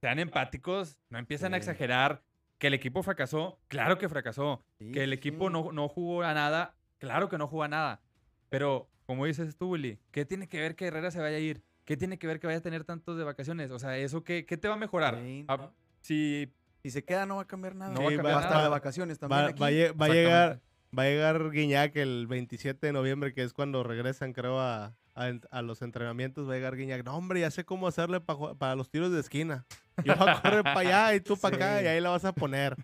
[0.00, 2.22] sean empáticos, no empiezan a exagerar
[2.58, 4.64] Que el equipo fracasó, claro que fracasó.
[4.78, 8.00] Que el equipo no, no jugó a nada, claro que no jugó a nada.
[8.48, 11.62] Pero, como dices tú, Willy, ¿qué tiene que ver que Herrera se vaya a ir?
[11.84, 13.70] ¿Qué tiene que ver que vaya a tener tantos de vacaciones?
[13.70, 15.18] O sea, ¿eso qué, qué te va a mejorar?
[15.22, 15.74] Sí, Ah, no.
[16.00, 16.50] Si
[16.82, 17.92] Si se queda no va a cambiar nada.
[17.92, 19.60] No va a Sí, cambiar Va a estar de vacaciones también Va, aquí.
[19.60, 20.60] va va a llegar,
[20.98, 25.62] va a llegar Guiñac el 27 de noviembre, que es cuando regresan, creo, a, a
[25.62, 26.48] los entrenamientos.
[26.48, 27.04] Va a llegar Guiñac.
[27.04, 29.66] No, hombre, ya sé cómo hacerle pa para los tiros de esquina.
[30.04, 32.32] Yo voy a correr para allá y tú para acá y ahí la vas a
[32.34, 32.76] poner.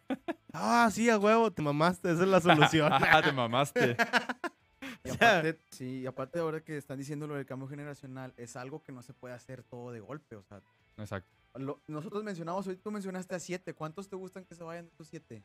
[0.53, 2.91] Ah, sí, a huevo, te mamaste, esa es la solución.
[2.93, 3.97] ah, te mamaste.
[5.11, 8.83] Y aparte, sí, y aparte ahora que están diciendo lo del cambio generacional, es algo
[8.83, 10.37] que no se puede hacer todo de golpe.
[10.37, 10.61] O sea,
[10.97, 11.29] Exacto.
[11.55, 13.75] lo- nosotros mencionamos, hoy tú mencionaste a siete.
[13.75, 15.43] ¿Cuántos te gustan que se vayan de estos siete?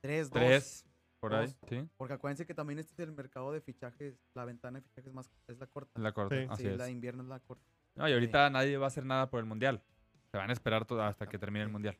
[0.00, 0.40] Tres, dos.
[0.40, 0.84] Tres,
[1.20, 1.88] por ahí, sí.
[1.96, 5.30] Porque acuérdense que también este es el mercado de fichajes, la ventana de fichajes más
[5.48, 6.00] es la corta.
[6.00, 6.46] La corta, Sí.
[6.50, 6.78] así sí, es.
[6.78, 7.64] la de invierno es la corta.
[7.96, 9.82] No, y ahorita nadie va a hacer nada por el mundial.
[10.30, 11.98] Se van a esperar hasta que termine el mundial.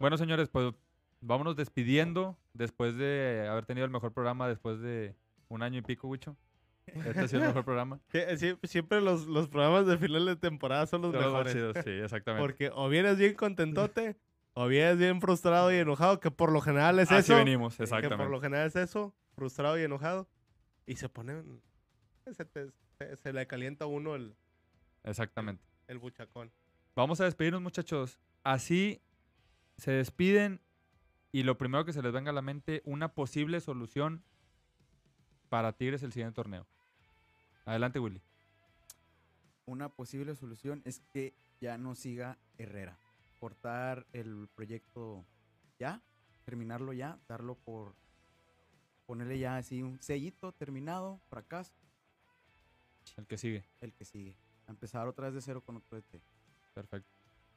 [0.00, 0.72] Bueno, señores, pues
[1.20, 5.14] vámonos despidiendo después de haber tenido el mejor programa después de
[5.48, 6.36] un año y pico, Wicho.
[6.86, 8.00] Este ha sido el mejor programa.
[8.12, 11.52] Sí, sie- Siempre los, los programas de final de temporada son los los mejores.
[11.52, 12.42] chidos, sí, exactamente.
[12.42, 14.16] Porque o vienes bien contentote,
[14.54, 17.36] o vienes bien frustrado y enojado, que por lo general es Así eso.
[17.36, 18.40] venimos, Que por lo exactamente.
[18.40, 20.28] general es eso, frustrado y enojado.
[20.86, 21.60] Y se ponen.
[22.32, 24.34] Se, te- se- se le calienta a uno el,
[25.04, 25.62] Exactamente.
[25.88, 26.50] el buchacón.
[26.96, 28.18] Vamos a despedirnos, muchachos.
[28.44, 29.02] Así
[29.76, 30.60] se despiden
[31.32, 34.24] y lo primero que se les venga a la mente, una posible solución
[35.48, 36.66] para Tigres el siguiente torneo.
[37.64, 38.20] Adelante, Willy.
[39.66, 42.96] Una posible solución es que ya no siga Herrera.
[43.40, 45.24] Cortar el proyecto
[45.78, 46.00] ya,
[46.44, 47.94] terminarlo ya, darlo por
[49.06, 51.72] ponerle ya así un sellito terminado, fracaso,
[53.16, 53.64] El que sigue.
[53.80, 54.36] el que sigue.
[54.66, 56.04] A empezar otra vez de cero con otro ET.
[56.74, 57.08] Perfecto.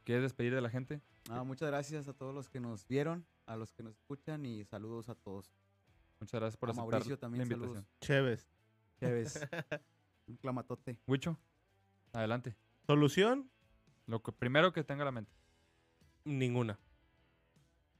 [0.05, 1.01] ¿Quieres despedir de la gente?
[1.29, 4.63] Ah, muchas gracias a todos los que nos vieron, a los que nos escuchan y
[4.65, 5.51] saludos a todos.
[6.21, 7.73] Muchas gracias por A aceptar Mauricio la también invitación.
[7.73, 7.89] saludos.
[7.99, 8.49] Chéves.
[8.99, 9.47] Chéves.
[10.27, 10.99] un clamatote.
[11.07, 11.37] Wicho,
[12.13, 12.55] adelante.
[12.85, 13.49] ¿Solución?
[14.05, 15.33] Lo que, primero que tenga la mente.
[16.23, 16.79] Ninguna.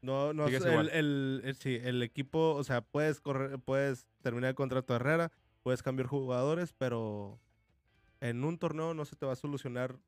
[0.03, 0.89] No, no, Sigues el, igual.
[0.89, 5.31] el- el- sí, el equipo, o sea, puedes correr, puedes terminar el contrato de Herrera,
[5.63, 7.39] puedes cambiar jugadores, pero
[8.19, 9.99] en un torneo no se te va a solucionar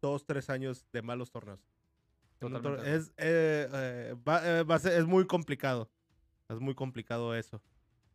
[0.00, 1.60] dos, tres años de malos torneos.
[2.40, 5.26] En un Totalmente tor- de es, eh, eh, va- eh, va a ser- es muy
[5.26, 5.88] complicado.
[6.48, 7.60] Es muy complicado eso.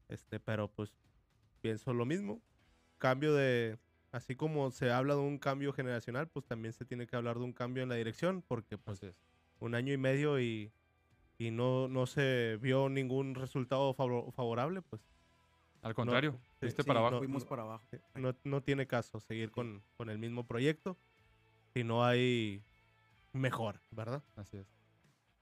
[0.08, 0.92] Este, pero pues
[1.62, 2.42] pienso lo mismo.
[2.98, 3.78] Cambio de,
[4.12, 7.44] así como se habla de un cambio generacional, pues también se tiene que hablar de
[7.46, 9.16] un cambio en la dirección, porque pues es.
[9.60, 10.72] un año y medio y,
[11.38, 15.02] y no, no se vio ningún resultado favor- favorable, pues
[15.82, 17.16] Al contrario, sí, fuiste sí, para abajo.
[17.16, 17.50] no, Fuimos no.
[17.50, 17.86] para abajo.
[18.16, 20.98] no, no tiene caso seguir con, con el mismo proyecto
[21.74, 22.62] si no hay
[23.34, 24.24] mejor, ¿verdad?
[24.36, 24.79] Así es.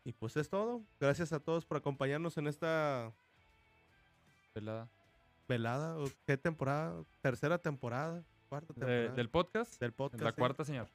[0.08, 0.84] Y pues es todo.
[1.02, 3.12] Gracias a todos por acompañarnos en esta
[4.54, 4.88] Pelada.
[5.50, 5.98] velada.
[5.98, 7.04] ¿o ¿Qué temporada?
[7.20, 9.78] Tercera temporada, cuarta De- temporada del podcast.
[9.82, 10.24] del podcast.
[10.24, 10.36] La sí.
[10.38, 10.88] cuarta, señor.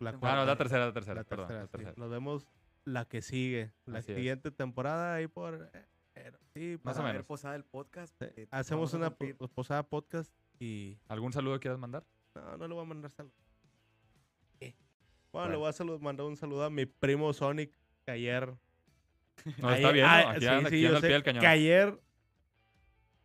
[0.00, 0.44] La Ah, no, cuarta.
[0.44, 1.46] la tercera, la tercera, La perdón.
[1.46, 1.72] tercera, la sí.
[1.72, 1.94] tercera.
[1.96, 2.46] Nos vemos
[2.84, 4.16] la que sigue, la Así es.
[4.18, 6.38] siguiente temporada ahí por eh, enero.
[6.52, 7.24] Sí, Más o menos.
[7.24, 8.12] posada del podcast.
[8.18, 9.08] Sí, porque Hacemos una
[9.54, 12.04] posada podcast y ¿Algún saludo quieras mandar?
[12.34, 13.34] no, no le voy a mandar saludos.
[14.60, 14.74] Bueno,
[15.30, 15.50] Bueno.
[15.50, 17.70] le voy a salud- mandar un saludo a mi primo Sonic
[18.08, 18.54] que ayer
[19.58, 20.30] No, está ayer- bien, ah.
[20.30, 21.40] Aquí sí, anda, sí, aquí yo anda al sé pie del cañón.
[21.42, 22.00] Que ayer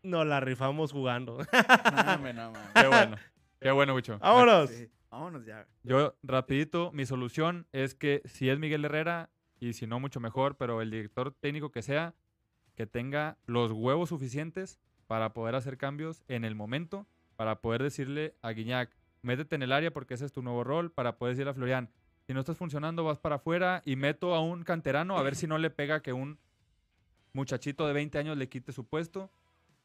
[0.03, 1.37] nos la rifamos jugando.
[1.37, 2.53] No, no.
[2.75, 3.15] Qué bueno.
[3.61, 4.19] Qué bueno, Wicho.
[4.19, 4.69] Vámonos.
[4.69, 5.65] Sí, Vámonos ya.
[5.83, 9.29] Yo, rapidito, mi solución es que si es Miguel Herrera,
[9.59, 12.13] y si no, mucho mejor, pero el director técnico que sea,
[12.75, 17.07] que tenga los huevos suficientes para poder hacer cambios en el momento,
[17.37, 18.89] para poder decirle a Guiñac,
[19.21, 21.89] métete en el área porque ese es tu nuevo rol, para poder decirle a Florian,
[22.25, 25.47] si no estás funcionando, vas para afuera y meto a un canterano a ver si
[25.47, 26.39] no le pega que un
[27.33, 29.29] muchachito de 20 años le quite su puesto,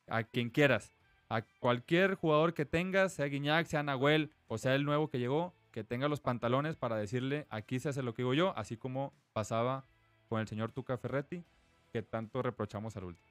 [0.07, 0.93] a quien quieras.
[1.29, 5.55] A cualquier jugador que tengas, sea Guiñac, sea Nahuel o sea el nuevo que llegó,
[5.73, 9.13] que tenga los pantalones para decirle aquí se hace lo que digo yo, así como
[9.33, 9.85] pasaba
[10.29, 11.45] con el señor Tuca Ferretti,
[11.93, 13.29] que tanto reprochamos al último.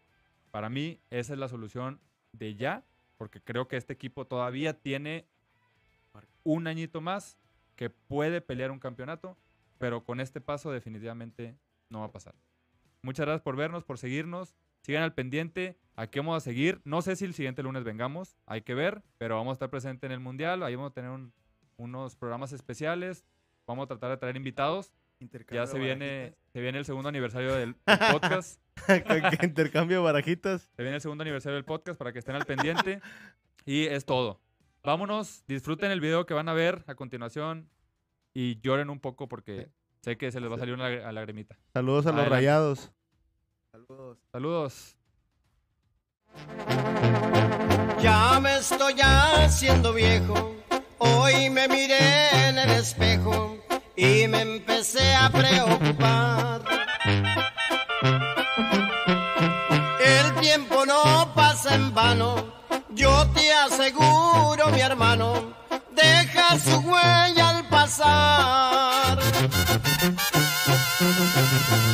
[0.51, 1.99] Para mí, esa es la solución
[2.33, 2.83] de ya,
[3.17, 5.25] porque creo que este equipo todavía tiene
[6.43, 7.37] un añito más
[7.78, 9.38] que puede pelear un campeonato,
[9.78, 11.55] pero con este paso definitivamente
[11.89, 12.36] no va a pasar.
[13.01, 14.55] Muchas gracias por vernos, por seguirnos.
[14.82, 15.78] Sigan al pendiente.
[15.95, 16.82] Aquí vamos a seguir.
[16.84, 18.36] No sé si el siguiente lunes vengamos.
[18.45, 19.01] Hay que ver.
[19.17, 20.63] Pero vamos a estar presentes en el Mundial.
[20.63, 21.32] Ahí vamos a tener un-
[21.78, 23.23] unos programas especiales.
[23.65, 24.93] Vamos a tratar de traer invitados.
[25.19, 28.61] Intercambio Ya se viene, se viene el segundo aniversario del, del podcast.
[29.43, 30.69] intercambio barajitas.
[30.75, 33.01] Se viene el segundo aniversario del podcast para que estén al pendiente.
[33.65, 34.39] Y es todo.
[34.88, 35.43] Vámonos.
[35.49, 37.69] Disfruten el video que van a ver a continuación.
[38.33, 39.69] Y lloren un poco porque
[40.01, 41.57] Sé que se les va a salir una lag- lagrimita.
[41.73, 42.35] Saludos a los Adelante.
[42.35, 42.91] rayados.
[43.69, 44.17] Saludos.
[44.31, 44.97] Saludos.
[48.01, 50.55] Ya me estoy haciendo viejo.
[50.99, 53.57] Hoy me miré en el espejo
[53.97, 56.61] y me empecé a preocupar.
[59.99, 62.56] El tiempo no pasa en vano.
[62.89, 65.53] Yo te aseguro, mi hermano,
[65.91, 69.19] deja su huella al pasar.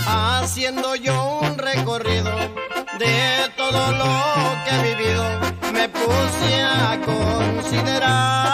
[0.06, 2.32] Haciendo yo un recorrido
[3.00, 4.06] de todo lo
[4.64, 5.26] que he vivido,
[5.74, 8.54] me puse a considerar.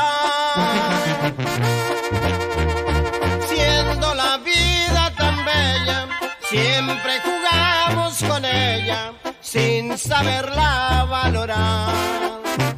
[3.50, 6.08] Siendo la vida tan bella,
[6.50, 9.14] siempre jugamos con ella
[9.52, 12.69] sin saberla valorar.